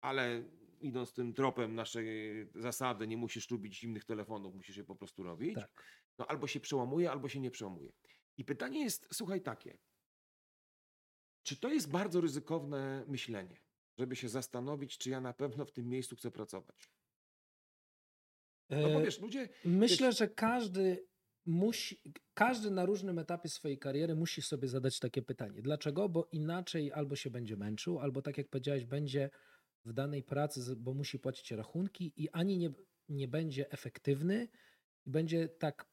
ale 0.00 0.44
idąc 0.80 1.12
tym 1.12 1.34
tropem 1.34 1.74
naszej 1.74 2.06
zasady, 2.54 3.06
nie 3.06 3.16
musisz 3.16 3.50
lubić 3.50 3.78
zimnych 3.78 4.04
telefonów, 4.04 4.54
musisz 4.54 4.76
je 4.76 4.84
po 4.84 4.96
prostu 4.96 5.22
robić. 5.22 5.54
Tak. 5.54 5.84
No 6.18 6.26
albo 6.26 6.46
się 6.46 6.60
przełamuje, 6.60 7.10
albo 7.10 7.28
się 7.28 7.40
nie 7.40 7.50
przełamuje. 7.50 7.92
I 8.36 8.44
pytanie 8.44 8.80
jest, 8.80 9.08
słuchaj, 9.12 9.40
takie. 9.40 9.78
Czy 11.42 11.56
to 11.56 11.68
jest 11.72 11.90
bardzo 11.90 12.20
ryzykowne 12.20 13.04
myślenie, 13.08 13.60
żeby 14.00 14.16
się 14.16 14.28
zastanowić, 14.28 14.98
czy 14.98 15.10
ja 15.10 15.20
na 15.20 15.32
pewno 15.32 15.64
w 15.64 15.72
tym 15.72 15.88
miejscu 15.88 16.16
chcę 16.16 16.30
pracować? 16.30 16.90
No 18.70 18.88
bo 18.88 19.00
E, 19.00 19.02
wiesz, 19.02 19.20
ludzie, 19.20 19.48
Myślę, 19.64 20.12
że 20.12 20.28
każdy 20.28 21.06
musi, 21.46 22.02
każdy 22.34 22.70
na 22.70 22.86
różnym 22.86 23.18
etapie 23.18 23.48
swojej 23.48 23.78
kariery 23.78 24.14
musi 24.14 24.42
sobie 24.42 24.68
zadać 24.68 24.98
takie 24.98 25.22
pytanie. 25.22 25.62
Dlaczego? 25.62 26.08
Bo 26.08 26.28
inaczej 26.32 26.92
albo 26.92 27.16
się 27.16 27.30
będzie 27.30 27.56
męczył, 27.56 27.98
albo 27.98 28.22
tak 28.22 28.38
jak 28.38 28.48
powiedziałeś, 28.48 28.84
będzie 28.84 29.30
w 29.84 29.92
danej 29.92 30.22
pracy, 30.22 30.76
bo 30.76 30.94
musi 30.94 31.18
płacić 31.18 31.50
rachunki 31.50 32.12
i 32.16 32.30
ani 32.30 32.58
nie, 32.58 32.70
nie 33.08 33.28
będzie 33.28 33.70
efektywny 33.70 34.48
i 35.06 35.10
będzie 35.10 35.48
tak 35.48 35.86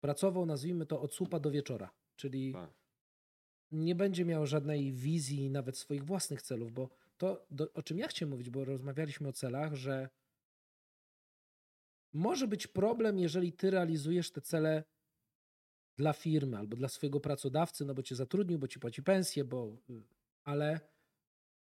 pracował, 0.00 0.46
nazwijmy 0.46 0.86
to, 0.86 1.00
od 1.00 1.14
słupa 1.14 1.40
do 1.40 1.50
wieczora. 1.50 1.90
Czyli 2.16 2.52
tak, 2.52 2.70
nie 3.70 3.94
będzie 3.94 4.24
miał 4.24 4.46
żadnej 4.46 4.92
wizji, 4.92 5.50
nawet 5.50 5.78
swoich 5.78 6.04
własnych 6.04 6.42
celów, 6.42 6.72
bo 6.72 6.90
to, 7.20 7.46
do, 7.50 7.72
o 7.72 7.82
czym 7.82 7.98
ja 7.98 8.08
chciałem 8.08 8.30
mówić, 8.30 8.50
bo 8.50 8.64
rozmawialiśmy 8.64 9.28
o 9.28 9.32
celach, 9.32 9.74
że 9.74 10.08
może 12.12 12.48
być 12.48 12.66
problem, 12.66 13.18
jeżeli 13.18 13.52
ty 13.52 13.70
realizujesz 13.70 14.30
te 14.30 14.40
cele 14.40 14.84
dla 15.98 16.12
firmy 16.12 16.58
albo 16.58 16.76
dla 16.76 16.88
swojego 16.88 17.20
pracodawcy, 17.20 17.84
no 17.84 17.94
bo 17.94 18.02
cię 18.02 18.16
zatrudnił, 18.16 18.58
bo 18.58 18.68
ci 18.68 18.80
płaci 18.80 19.02
pensję, 19.02 19.44
bo. 19.44 19.76
Ale 20.44 20.80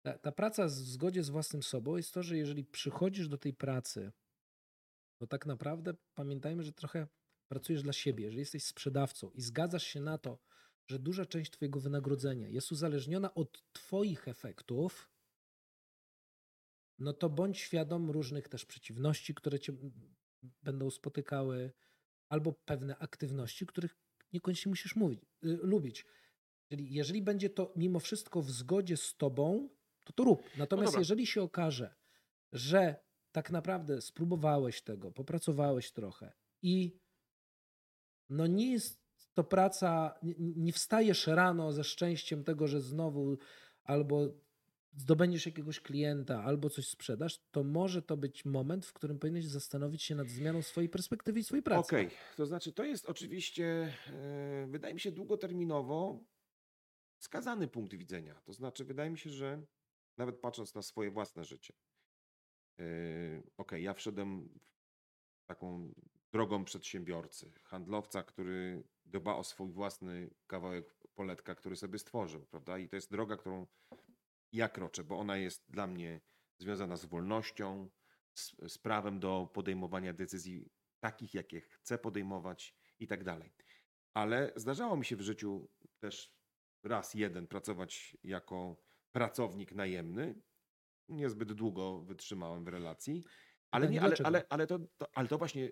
ta, 0.02 0.18
ta 0.18 0.32
praca 0.32 0.66
w 0.66 0.70
zgodzie 0.70 1.22
z 1.22 1.30
własnym 1.30 1.62
sobą 1.62 1.96
jest 1.96 2.14
to, 2.14 2.22
że 2.22 2.36
jeżeli 2.36 2.64
przychodzisz 2.64 3.28
do 3.28 3.38
tej 3.38 3.54
pracy, 3.54 4.12
to 5.20 5.26
tak 5.26 5.46
naprawdę 5.46 5.94
pamiętajmy, 6.14 6.62
że 6.62 6.72
trochę 6.72 7.06
pracujesz 7.48 7.82
dla 7.82 7.92
siebie. 7.92 8.24
Jeżeli 8.24 8.40
jesteś 8.40 8.64
sprzedawcą 8.64 9.30
i 9.30 9.42
zgadzasz 9.42 9.84
się 9.84 10.00
na 10.00 10.18
to, 10.18 10.38
że 10.86 10.98
duża 10.98 11.26
część 11.26 11.50
Twojego 11.50 11.80
wynagrodzenia 11.80 12.48
jest 12.48 12.72
uzależniona 12.72 13.34
od 13.34 13.72
Twoich 13.72 14.28
efektów, 14.28 15.09
no 17.00 17.12
to 17.12 17.28
bądź 17.28 17.58
świadom 17.58 18.10
różnych 18.10 18.48
też 18.48 18.66
przeciwności, 18.66 19.34
które 19.34 19.60
Cię 19.60 19.72
będą 20.62 20.90
spotykały, 20.90 21.72
albo 22.28 22.52
pewne 22.52 22.98
aktywności, 22.98 23.66
których 23.66 23.96
niekoniecznie 24.32 24.70
musisz 24.70 24.96
mówić, 24.96 25.22
y, 25.44 25.58
lubić. 25.62 26.06
Czyli 26.68 26.94
jeżeli 26.94 27.22
będzie 27.22 27.50
to 27.50 27.72
mimo 27.76 28.00
wszystko 28.00 28.42
w 28.42 28.50
zgodzie 28.50 28.96
z 28.96 29.16
Tobą, 29.16 29.68
to 30.04 30.12
to 30.12 30.24
rób. 30.24 30.42
Natomiast 30.56 30.92
dobra. 30.92 31.00
jeżeli 31.00 31.26
się 31.26 31.42
okaże, 31.42 31.94
że 32.52 32.96
tak 33.32 33.50
naprawdę 33.50 34.00
spróbowałeś 34.00 34.82
tego, 34.82 35.12
popracowałeś 35.12 35.92
trochę 35.92 36.32
i 36.62 37.00
no 38.28 38.46
nie 38.46 38.72
jest 38.72 39.00
to 39.34 39.44
praca, 39.44 40.18
nie, 40.22 40.34
nie 40.38 40.72
wstajesz 40.72 41.26
rano 41.26 41.72
ze 41.72 41.84
szczęściem 41.84 42.44
tego, 42.44 42.68
że 42.68 42.80
znowu 42.80 43.38
albo 43.84 44.28
zdobędziesz 44.92 45.46
jakiegoś 45.46 45.80
klienta, 45.80 46.44
albo 46.44 46.70
coś 46.70 46.88
sprzedasz, 46.88 47.38
to 47.50 47.64
może 47.64 48.02
to 48.02 48.16
być 48.16 48.44
moment, 48.44 48.86
w 48.86 48.92
którym 48.92 49.18
powinieneś 49.18 49.46
zastanowić 49.46 50.02
się 50.02 50.14
nad 50.14 50.28
zmianą 50.28 50.62
swojej 50.62 50.88
perspektywy 50.88 51.40
i 51.40 51.44
swojej 51.44 51.62
pracy. 51.62 51.96
Okej, 51.96 52.10
to 52.36 52.46
znaczy 52.46 52.72
to 52.72 52.84
jest 52.84 53.06
oczywiście, 53.06 53.94
e, 54.08 54.66
wydaje 54.70 54.94
mi 54.94 55.00
się, 55.00 55.12
długoterminowo 55.12 56.24
skazany 57.18 57.68
punkt 57.68 57.94
widzenia. 57.94 58.40
To 58.44 58.52
znaczy, 58.52 58.84
wydaje 58.84 59.10
mi 59.10 59.18
się, 59.18 59.30
że 59.30 59.62
nawet 60.16 60.40
patrząc 60.40 60.74
na 60.74 60.82
swoje 60.82 61.10
własne 61.10 61.44
życie, 61.44 61.74
e, 62.80 62.84
okej, 63.56 63.82
ja 63.82 63.94
wszedłem 63.94 64.48
taką 65.46 65.92
drogą 66.32 66.64
przedsiębiorcy, 66.64 67.52
handlowca, 67.62 68.22
który 68.22 68.82
dba 69.04 69.36
o 69.36 69.44
swój 69.44 69.72
własny 69.72 70.30
kawałek 70.46 70.94
poletka, 71.14 71.54
który 71.54 71.76
sobie 71.76 71.98
stworzył, 71.98 72.46
prawda? 72.46 72.78
I 72.78 72.88
to 72.88 72.96
jest 72.96 73.10
droga, 73.10 73.36
którą 73.36 73.66
ja 74.52 74.68
kroczę, 74.68 75.04
bo 75.04 75.18
ona 75.18 75.36
jest 75.36 75.70
dla 75.70 75.86
mnie 75.86 76.20
związana 76.58 76.96
z 76.96 77.04
wolnością, 77.04 77.90
z, 78.34 78.72
z 78.72 78.78
prawem 78.78 79.20
do 79.20 79.50
podejmowania 79.54 80.12
decyzji 80.12 80.70
takich, 81.00 81.34
jakie 81.34 81.60
chcę 81.60 81.98
podejmować 81.98 82.76
i 82.98 83.06
tak 83.06 83.24
dalej. 83.24 83.52
Ale 84.14 84.52
zdarzało 84.56 84.96
mi 84.96 85.04
się 85.04 85.16
w 85.16 85.20
życiu 85.20 85.70
też 85.98 86.34
raz 86.84 87.14
jeden 87.14 87.46
pracować 87.46 88.16
jako 88.24 88.76
pracownik 89.12 89.72
najemny. 89.72 90.42
Niezbyt 91.08 91.52
długo 91.52 92.00
wytrzymałem 92.00 92.64
w 92.64 92.68
relacji, 92.68 93.24
ale, 93.70 93.86
Tak, 93.86 93.92
nie, 93.92 94.02
ale, 94.02 94.16
ale, 94.24 94.44
ale, 94.48 94.66
to, 94.66 94.78
to, 94.78 95.08
ale 95.14 95.28
to 95.28 95.38
właśnie 95.38 95.70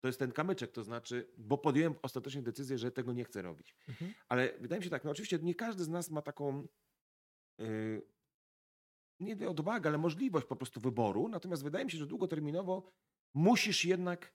to 0.00 0.08
jest 0.08 0.18
ten 0.18 0.32
kamyczek, 0.32 0.72
to 0.72 0.84
znaczy, 0.84 1.32
bo 1.38 1.58
podjąłem 1.58 1.94
ostatecznie 2.02 2.42
decyzję, 2.42 2.78
że 2.78 2.92
tego 2.92 3.12
nie 3.12 3.24
chcę 3.24 3.42
robić. 3.42 3.76
Mhm. 3.88 4.14
Ale 4.28 4.58
wydaje 4.60 4.80
mi 4.80 4.84
się 4.84 4.90
tak, 4.90 5.04
no 5.04 5.10
oczywiście 5.10 5.38
nie 5.38 5.54
każdy 5.54 5.84
z 5.84 5.88
nas 5.88 6.10
ma 6.10 6.22
taką 6.22 6.68
nie 9.20 9.36
wiem, 9.36 9.48
odwagę, 9.48 9.88
ale 9.88 9.98
możliwość 9.98 10.46
po 10.46 10.56
prostu 10.56 10.80
wyboru. 10.80 11.28
Natomiast 11.28 11.64
wydaje 11.64 11.84
mi 11.84 11.90
się, 11.90 11.98
że 11.98 12.06
długoterminowo 12.06 12.92
musisz 13.34 13.84
jednak 13.84 14.34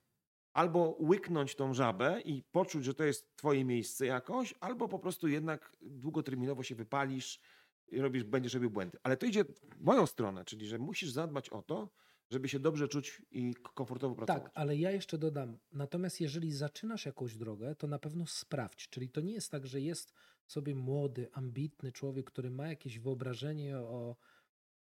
albo 0.52 0.96
łyknąć 1.00 1.54
tą 1.54 1.74
żabę 1.74 2.20
i 2.24 2.42
poczuć, 2.42 2.84
że 2.84 2.94
to 2.94 3.04
jest 3.04 3.36
twoje 3.36 3.64
miejsce 3.64 4.06
jakoś, 4.06 4.54
albo 4.60 4.88
po 4.88 4.98
prostu 4.98 5.28
jednak 5.28 5.76
długoterminowo 5.80 6.62
się 6.62 6.74
wypalisz 6.74 7.40
i 7.88 8.00
robisz, 8.00 8.24
będziesz 8.24 8.54
robił 8.54 8.70
błędy. 8.70 8.98
Ale 9.02 9.16
to 9.16 9.26
idzie 9.26 9.44
w 9.44 9.80
moją 9.80 10.06
stronę, 10.06 10.44
czyli 10.44 10.66
że 10.66 10.78
musisz 10.78 11.10
zadbać 11.10 11.48
o 11.48 11.62
to, 11.62 11.90
żeby 12.30 12.48
się 12.48 12.58
dobrze 12.58 12.88
czuć 12.88 13.22
i 13.30 13.54
komfortowo 13.54 14.14
pracować. 14.14 14.42
Tak, 14.42 14.52
ale 14.54 14.76
ja 14.76 14.90
jeszcze 14.90 15.18
dodam. 15.18 15.58
Natomiast 15.72 16.20
jeżeli 16.20 16.52
zaczynasz 16.52 17.06
jakąś 17.06 17.36
drogę, 17.36 17.74
to 17.74 17.86
na 17.86 17.98
pewno 17.98 18.26
sprawdź. 18.26 18.88
Czyli 18.88 19.08
to 19.08 19.20
nie 19.20 19.32
jest 19.32 19.50
tak, 19.50 19.66
że 19.66 19.80
jest 19.80 20.14
sobie 20.46 20.74
młody, 20.74 21.28
ambitny 21.32 21.92
człowiek, 21.92 22.26
który 22.26 22.50
ma 22.50 22.68
jakieś 22.68 22.98
wyobrażenie 22.98 23.78
o, 23.78 24.16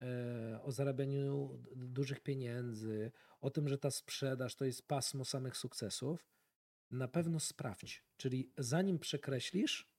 e, 0.02 0.60
o 0.64 0.72
zarabianiu 0.72 1.64
dużych 1.76 2.20
pieniędzy, 2.20 3.12
o 3.42 3.50
tym, 3.50 3.68
że 3.68 3.78
ta 3.78 3.92
sprzedaż 3.92 4.56
to 4.56 4.66
jest 4.66 4.88
pasmo 4.88 5.26
samych 5.26 5.58
sukcesów. 5.58 6.30
Na 6.92 7.08
pewno 7.08 7.40
sprawdź. 7.40 8.04
Czyli 8.18 8.52
zanim 8.58 9.00
przekreślisz, 9.00 9.92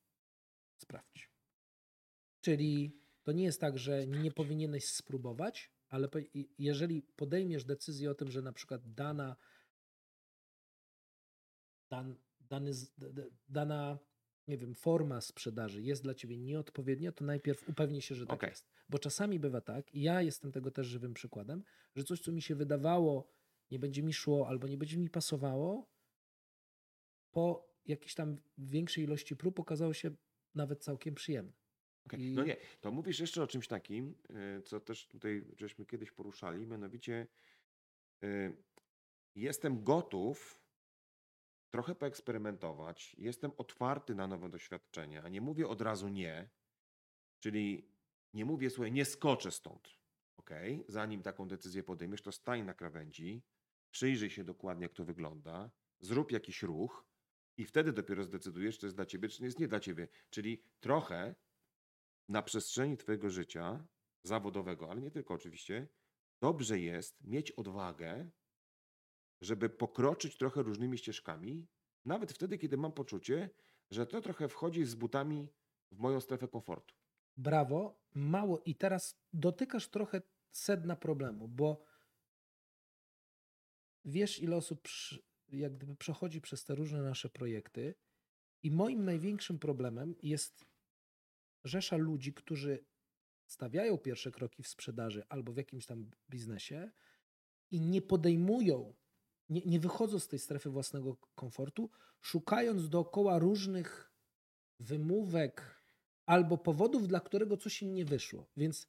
sprawdź. 0.77 1.31
Czyli 2.41 3.01
to 3.23 3.33
nie 3.33 3.45
jest 3.45 3.61
tak, 3.61 3.79
że 3.79 4.07
nie 4.07 4.33
powinieneś 4.33 4.85
spróbować, 4.85 5.71
ale 5.91 6.09
jeżeli 6.59 7.03
podejmiesz 7.03 7.65
decyzję 7.65 8.11
o 8.11 8.15
tym, 8.15 8.31
że 8.31 8.43
na 8.43 8.53
przykład 8.53 8.95
dana, 8.95 9.37
dan, 11.91 12.17
dany, 12.41 12.73
dana 13.49 13.99
nie 14.49 14.59
wiem, 14.59 14.75
forma 14.75 15.21
sprzedaży 15.21 15.83
jest 15.83 16.03
dla 16.03 16.15
ciebie 16.15 16.39
nieodpowiednia, 16.39 17.13
to 17.13 17.25
najpierw 17.25 17.69
upewnij 17.69 18.01
się, 18.01 18.15
że 18.15 18.27
tak 18.27 18.35
Okej. 18.35 18.51
jest. 18.51 18.71
Bo 18.89 18.99
czasami 18.99 19.41
bywa 19.41 19.61
tak, 19.61 19.95
i 19.95 20.03
ja 20.03 20.23
jestem 20.23 20.53
tego 20.53 20.71
też 20.71 20.87
żywym 20.87 21.15
przykładem, 21.15 21.65
że 21.95 22.05
coś, 22.05 22.21
co 22.21 22.33
mi 22.33 22.43
się 22.43 22.55
wydawało, 22.55 23.33
nie 23.71 23.79
będzie 23.79 24.03
mi 24.03 24.13
szło 24.13 24.49
albo 24.49 24.69
nie 24.69 24.79
będzie 24.79 24.99
mi 24.99 25.11
pasowało, 25.11 25.91
po 27.31 27.71
jakiejś 27.87 28.15
tam 28.15 28.37
większej 28.59 29.05
ilości 29.05 29.37
prób 29.37 29.61
okazało 29.61 29.93
się 29.93 30.11
nawet 30.55 30.85
całkiem 30.85 31.15
przyjemne. 31.15 31.53
I- 32.19 32.35
No 32.35 32.45
nie, 32.45 32.57
to 32.81 32.93
mówisz 32.93 33.21
jeszcze 33.21 33.43
o 33.43 33.47
czymś 33.47 33.69
takim, 33.69 34.15
y, 34.59 34.63
co 34.63 34.81
też 34.81 35.07
tutaj 35.09 35.45
żeśmy 35.57 35.87
kiedyś 35.87 36.11
poruszali, 36.13 36.67
mianowicie 36.67 37.27
y, 38.25 38.57
jestem 39.35 39.85
gotów 39.85 40.61
trochę 41.71 41.95
poeksperymentować, 41.95 43.15
jestem 43.19 43.51
otwarty 43.59 44.15
na 44.15 44.27
nowe 44.27 44.49
doświadczenia, 44.49 45.29
nie 45.29 45.41
mówię 45.41 45.69
od 45.69 45.81
razu 45.83 46.09
nie, 46.09 46.51
czyli 47.41 47.91
nie 48.35 48.45
mówię, 48.45 48.71
słuchaj, 48.71 48.93
nie 48.93 49.05
skoczę 49.05 49.51
stąd, 49.51 49.89
ok? 50.37 50.51
Zanim 50.89 51.23
taką 51.23 51.49
decyzję 51.49 51.83
podejmiesz, 51.83 52.23
to 52.23 52.33
stań 52.33 52.63
na 52.63 52.75
krawędzi, 52.75 53.43
przyjrzyj 53.91 54.31
się 54.31 54.45
dokładnie, 54.45 54.83
jak 54.83 54.93
to 54.95 55.05
wygląda, 55.05 55.71
zrób 56.01 56.33
jakiś 56.33 56.63
ruch 56.63 57.05
i 57.57 57.65
wtedy 57.65 57.93
dopiero 57.93 58.25
zdecydujesz, 58.25 58.75
czy 58.75 58.81
to 58.81 58.87
jest 58.87 58.97
dla 58.97 59.07
ciebie, 59.07 59.29
czy 59.29 59.43
nie 59.43 59.47
jest 59.47 59.59
nie 59.59 59.69
dla 59.69 59.81
ciebie. 59.81 60.09
Czyli 60.31 60.63
trochę 60.81 61.35
na 62.31 62.43
przestrzeni 62.43 62.97
Twojego 62.97 63.31
życia 63.31 63.87
zawodowego, 64.23 64.91
ale 64.91 65.01
nie 65.01 65.11
tylko 65.11 65.35
oczywiście, 65.35 65.89
dobrze 66.41 66.81
jest 66.81 67.25
mieć 67.25 67.51
odwagę, 67.51 68.31
żeby 69.41 69.71
pokroczyć 69.71 70.37
trochę 70.37 70.63
różnymi 70.63 70.99
ścieżkami, 70.99 71.67
nawet 72.05 72.33
wtedy, 72.33 72.59
kiedy 72.59 72.77
mam 72.77 72.93
poczucie, 72.93 73.51
że 73.91 74.07
to 74.07 74.21
trochę 74.21 74.49
wchodzi 74.49 74.85
z 74.85 74.95
butami 74.95 75.49
w 75.93 75.99
moją 75.99 76.21
strefę 76.21 76.49
komfortu. 76.49 76.95
Brawo, 77.37 78.01
mało. 78.15 78.61
I 78.65 78.75
teraz 78.75 79.21
dotykasz 79.33 79.89
trochę 79.89 80.23
sedna 80.51 80.97
problemu, 80.97 81.49
bo 81.49 81.85
wiesz, 84.05 84.39
ile 84.39 84.57
osób 84.57 84.89
jak 85.49 85.77
gdyby 85.77 85.97
przechodzi 85.97 86.41
przez 86.41 86.65
te 86.65 86.75
różne 86.75 87.03
nasze 87.03 87.31
projekty. 87.31 87.95
I 88.63 88.71
moim 88.71 89.05
największym 89.05 89.59
problemem 89.59 90.15
jest 90.23 90.70
rzesza 91.65 91.97
ludzi, 91.97 92.33
którzy 92.35 92.85
stawiają 93.47 93.99
pierwsze 93.99 94.31
kroki 94.31 94.63
w 94.63 94.69
sprzedaży 94.69 95.23
albo 95.29 95.53
w 95.53 95.57
jakimś 95.57 95.87
tam 95.87 96.11
biznesie 96.31 96.91
i 97.71 97.81
nie 97.81 98.03
podejmują, 98.03 98.95
nie, 99.49 99.61
nie 99.61 99.81
wychodzą 99.81 100.19
z 100.19 100.29
tej 100.29 100.39
strefy 100.39 100.71
własnego 100.71 101.17
komfortu, 101.35 101.91
szukając 102.21 102.89
dookoła 102.89 103.39
różnych 103.39 104.13
wymówek 104.81 105.83
albo 106.27 106.59
powodów, 106.59 107.09
dla 107.09 107.21
którego 107.21 107.57
coś 107.57 107.83
im 107.83 107.95
nie 107.95 108.05
wyszło. 108.05 108.47
Więc 108.57 108.89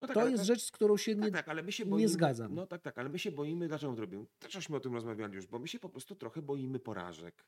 No 0.00 0.08
tak, 0.08 0.14
to 0.14 0.28
jest 0.28 0.42
to- 0.42 0.46
rzecz, 0.46 0.62
z 0.62 0.70
którą 0.70 0.96
się 0.96 1.14
nie. 1.14 1.22
Tak, 1.22 1.32
tak, 1.32 1.48
ale 1.48 1.62
my 1.62 1.72
się 1.72 1.84
nie 1.84 1.90
boimy. 1.90 2.08
zgadzam. 2.08 2.54
No 2.54 2.66
tak, 2.66 2.82
tak, 2.82 2.98
ale 2.98 3.08
my 3.08 3.18
się 3.18 3.32
boimy, 3.32 3.68
dlaczego 3.68 3.94
robimy? 3.94 4.26
Też 4.38 4.70
o 4.70 4.80
tym 4.80 4.94
rozmawiali 4.94 5.34
już, 5.34 5.46
bo 5.46 5.58
my 5.58 5.68
się 5.68 5.78
po 5.78 5.88
prostu 5.88 6.14
trochę 6.14 6.42
boimy 6.42 6.78
porażek. 6.78 7.46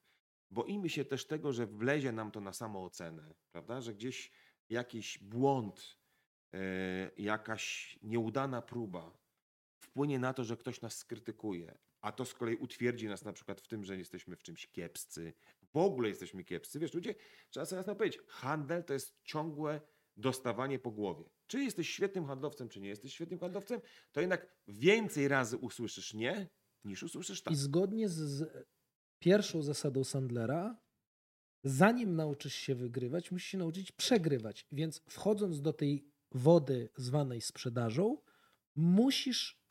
Boimy 0.50 0.88
się 0.88 1.04
też 1.04 1.26
tego, 1.26 1.52
że 1.52 1.66
wlezie 1.66 2.12
nam 2.12 2.30
to 2.30 2.40
na 2.40 2.52
samoocenę, 2.52 3.34
prawda? 3.52 3.80
Że 3.80 3.94
gdzieś 3.94 4.30
jakiś 4.70 5.18
błąd, 5.18 5.98
e, 6.54 7.10
jakaś 7.16 7.98
nieudana 8.02 8.62
próba 8.62 9.18
wpłynie 9.80 10.18
na 10.18 10.34
to, 10.34 10.44
że 10.44 10.56
ktoś 10.56 10.80
nas 10.80 10.96
skrytykuje, 10.96 11.78
a 12.00 12.12
to 12.12 12.24
z 12.24 12.34
kolei 12.34 12.56
utwierdzi 12.56 13.08
nas 13.08 13.24
na 13.24 13.32
przykład 13.32 13.60
w 13.60 13.68
tym, 13.68 13.84
że 13.84 13.96
jesteśmy 13.96 14.36
w 14.36 14.42
czymś 14.42 14.66
kiepscy. 14.66 15.32
W 15.72 15.76
ogóle 15.76 16.08
jesteśmy 16.08 16.44
kiepscy. 16.44 16.78
Wiesz, 16.78 16.94
ludzie, 16.94 17.14
trzeba 17.50 17.66
sobie 17.66 17.78
jasno 17.78 17.96
powiedzieć, 17.96 18.20
handel 18.28 18.84
to 18.84 18.92
jest 18.92 19.22
ciągłe 19.22 19.80
dostawanie 20.16 20.78
po 20.78 20.90
głowie. 20.90 21.24
Czy 21.46 21.64
jesteś 21.64 21.90
świetnym 21.90 22.26
handlowcem, 22.26 22.68
czy 22.68 22.80
nie 22.80 22.88
jesteś 22.88 23.14
świetnym 23.14 23.40
handlowcem, 23.40 23.80
to 24.12 24.20
jednak 24.20 24.46
więcej 24.68 25.28
razy 25.28 25.56
usłyszysz 25.56 26.14
nie, 26.14 26.48
niż 26.84 27.02
usłyszysz 27.02 27.42
tak. 27.42 27.54
I 27.54 27.56
zgodnie 27.56 28.08
z, 28.08 28.14
z 28.14 28.66
pierwszą 29.18 29.62
zasadą 29.62 30.04
Sandlera, 30.04 30.83
zanim 31.64 32.16
nauczysz 32.16 32.54
się 32.54 32.74
wygrywać, 32.74 33.30
musisz 33.30 33.48
się 33.48 33.58
nauczyć 33.58 33.92
przegrywać. 33.92 34.66
Więc 34.72 35.02
wchodząc 35.08 35.60
do 35.60 35.72
tej 35.72 36.04
wody 36.32 36.88
zwanej 36.96 37.40
sprzedażą, 37.40 38.18
musisz 38.76 39.64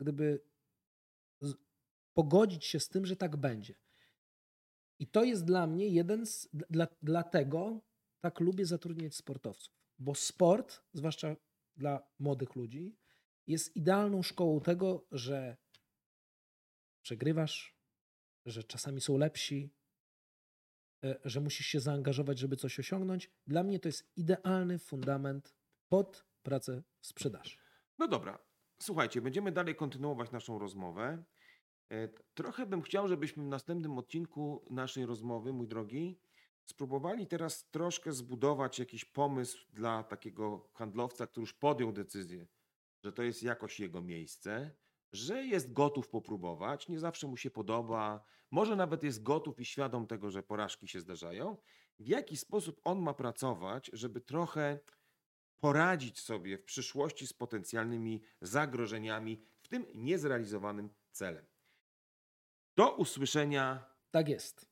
gdyby 0.00 0.40
pogodzić 2.14 2.64
się 2.64 2.80
z 2.80 2.88
tym, 2.88 3.06
że 3.06 3.16
tak 3.16 3.36
będzie. 3.36 3.74
I 4.98 5.06
to 5.06 5.24
jest 5.24 5.44
dla 5.44 5.66
mnie 5.66 5.88
jeden 5.88 6.26
z. 6.26 6.48
Dla, 6.52 6.86
dlatego 7.02 7.80
tak 8.20 8.40
lubię 8.40 8.66
zatrudniać 8.66 9.14
sportowców. 9.14 9.74
Bo 9.98 10.14
sport, 10.14 10.82
zwłaszcza 10.92 11.36
dla 11.76 12.08
młodych 12.18 12.56
ludzi, 12.56 12.96
jest 13.46 13.76
idealną 13.76 14.22
szkołą 14.22 14.60
tego, 14.60 15.06
że 15.12 15.56
przegrywasz, 17.02 17.76
że 18.46 18.64
czasami 18.64 19.00
są 19.00 19.18
lepsi, 19.18 19.74
że 21.24 21.40
musisz 21.40 21.66
się 21.66 21.80
zaangażować, 21.80 22.38
żeby 22.38 22.56
coś 22.56 22.78
osiągnąć. 22.78 23.30
Dla 23.46 23.62
mnie 23.62 23.78
to 23.80 23.88
jest 23.88 24.12
idealny 24.16 24.78
fundament 24.78 25.54
pod 25.88 26.24
pracę 26.42 26.82
w 27.00 27.06
sprzedaży. 27.06 27.56
No 27.98 28.08
dobra, 28.08 28.38
słuchajcie, 28.82 29.20
będziemy 29.22 29.52
dalej 29.52 29.74
kontynuować 29.76 30.30
naszą 30.30 30.58
rozmowę. 30.58 31.24
E, 31.92 32.08
Trochę 32.34 32.66
bym 32.66 32.82
chciał, 32.82 33.08
żebyśmy 33.08 33.44
w 33.44 33.46
następnym 33.46 33.98
odcinku 33.98 34.66
naszej 34.70 35.06
rozmowy, 35.06 35.52
mój 35.52 35.68
drogi, 35.68 36.20
spróbowali 36.64 37.26
teraz 37.26 37.70
troszkę 37.70 38.12
zbudować 38.12 38.78
jakiś 38.78 39.04
pomysł 39.04 39.66
dla 39.72 40.02
takiego 40.04 40.70
handlowca, 40.74 41.26
który 41.26 41.42
już 41.42 41.52
podjął 41.54 41.92
decyzję, 41.92 42.46
że 43.04 43.12
to 43.12 43.22
jest 43.22 43.42
jakoś 43.42 43.80
jego 43.80 44.02
miejsce, 44.02 44.70
że 45.12 45.44
jest 45.44 45.72
gotów 45.72 46.08
popróbować, 46.08 46.88
nie 46.88 46.98
zawsze 46.98 47.26
mu 47.26 47.36
się 47.36 47.50
podoba, 47.50 48.24
może 48.50 48.76
nawet 48.76 49.02
jest 49.02 49.22
gotów 49.22 49.60
i 49.60 49.64
świadom 49.64 50.06
tego, 50.06 50.30
że 50.30 50.42
porażki 50.42 50.88
się 50.88 51.00
zdarzają. 51.00 51.56
W 51.98 52.08
jaki 52.08 52.36
sposób 52.36 52.80
on 52.84 53.00
ma 53.00 53.14
pracować, 53.14 53.90
żeby 53.92 54.20
trochę 54.20 54.78
poradzić 55.60 56.20
sobie 56.20 56.58
w 56.58 56.64
przyszłości 56.64 57.26
z 57.26 57.32
potencjalnymi 57.32 58.22
zagrożeniami 58.40 59.42
w 59.60 59.68
tym 59.68 59.86
niezrealizowanym 59.94 60.90
celem. 61.10 61.46
Do 62.76 62.96
usłyszenia. 62.96 63.84
Tak 64.10 64.28
jest. 64.28 64.71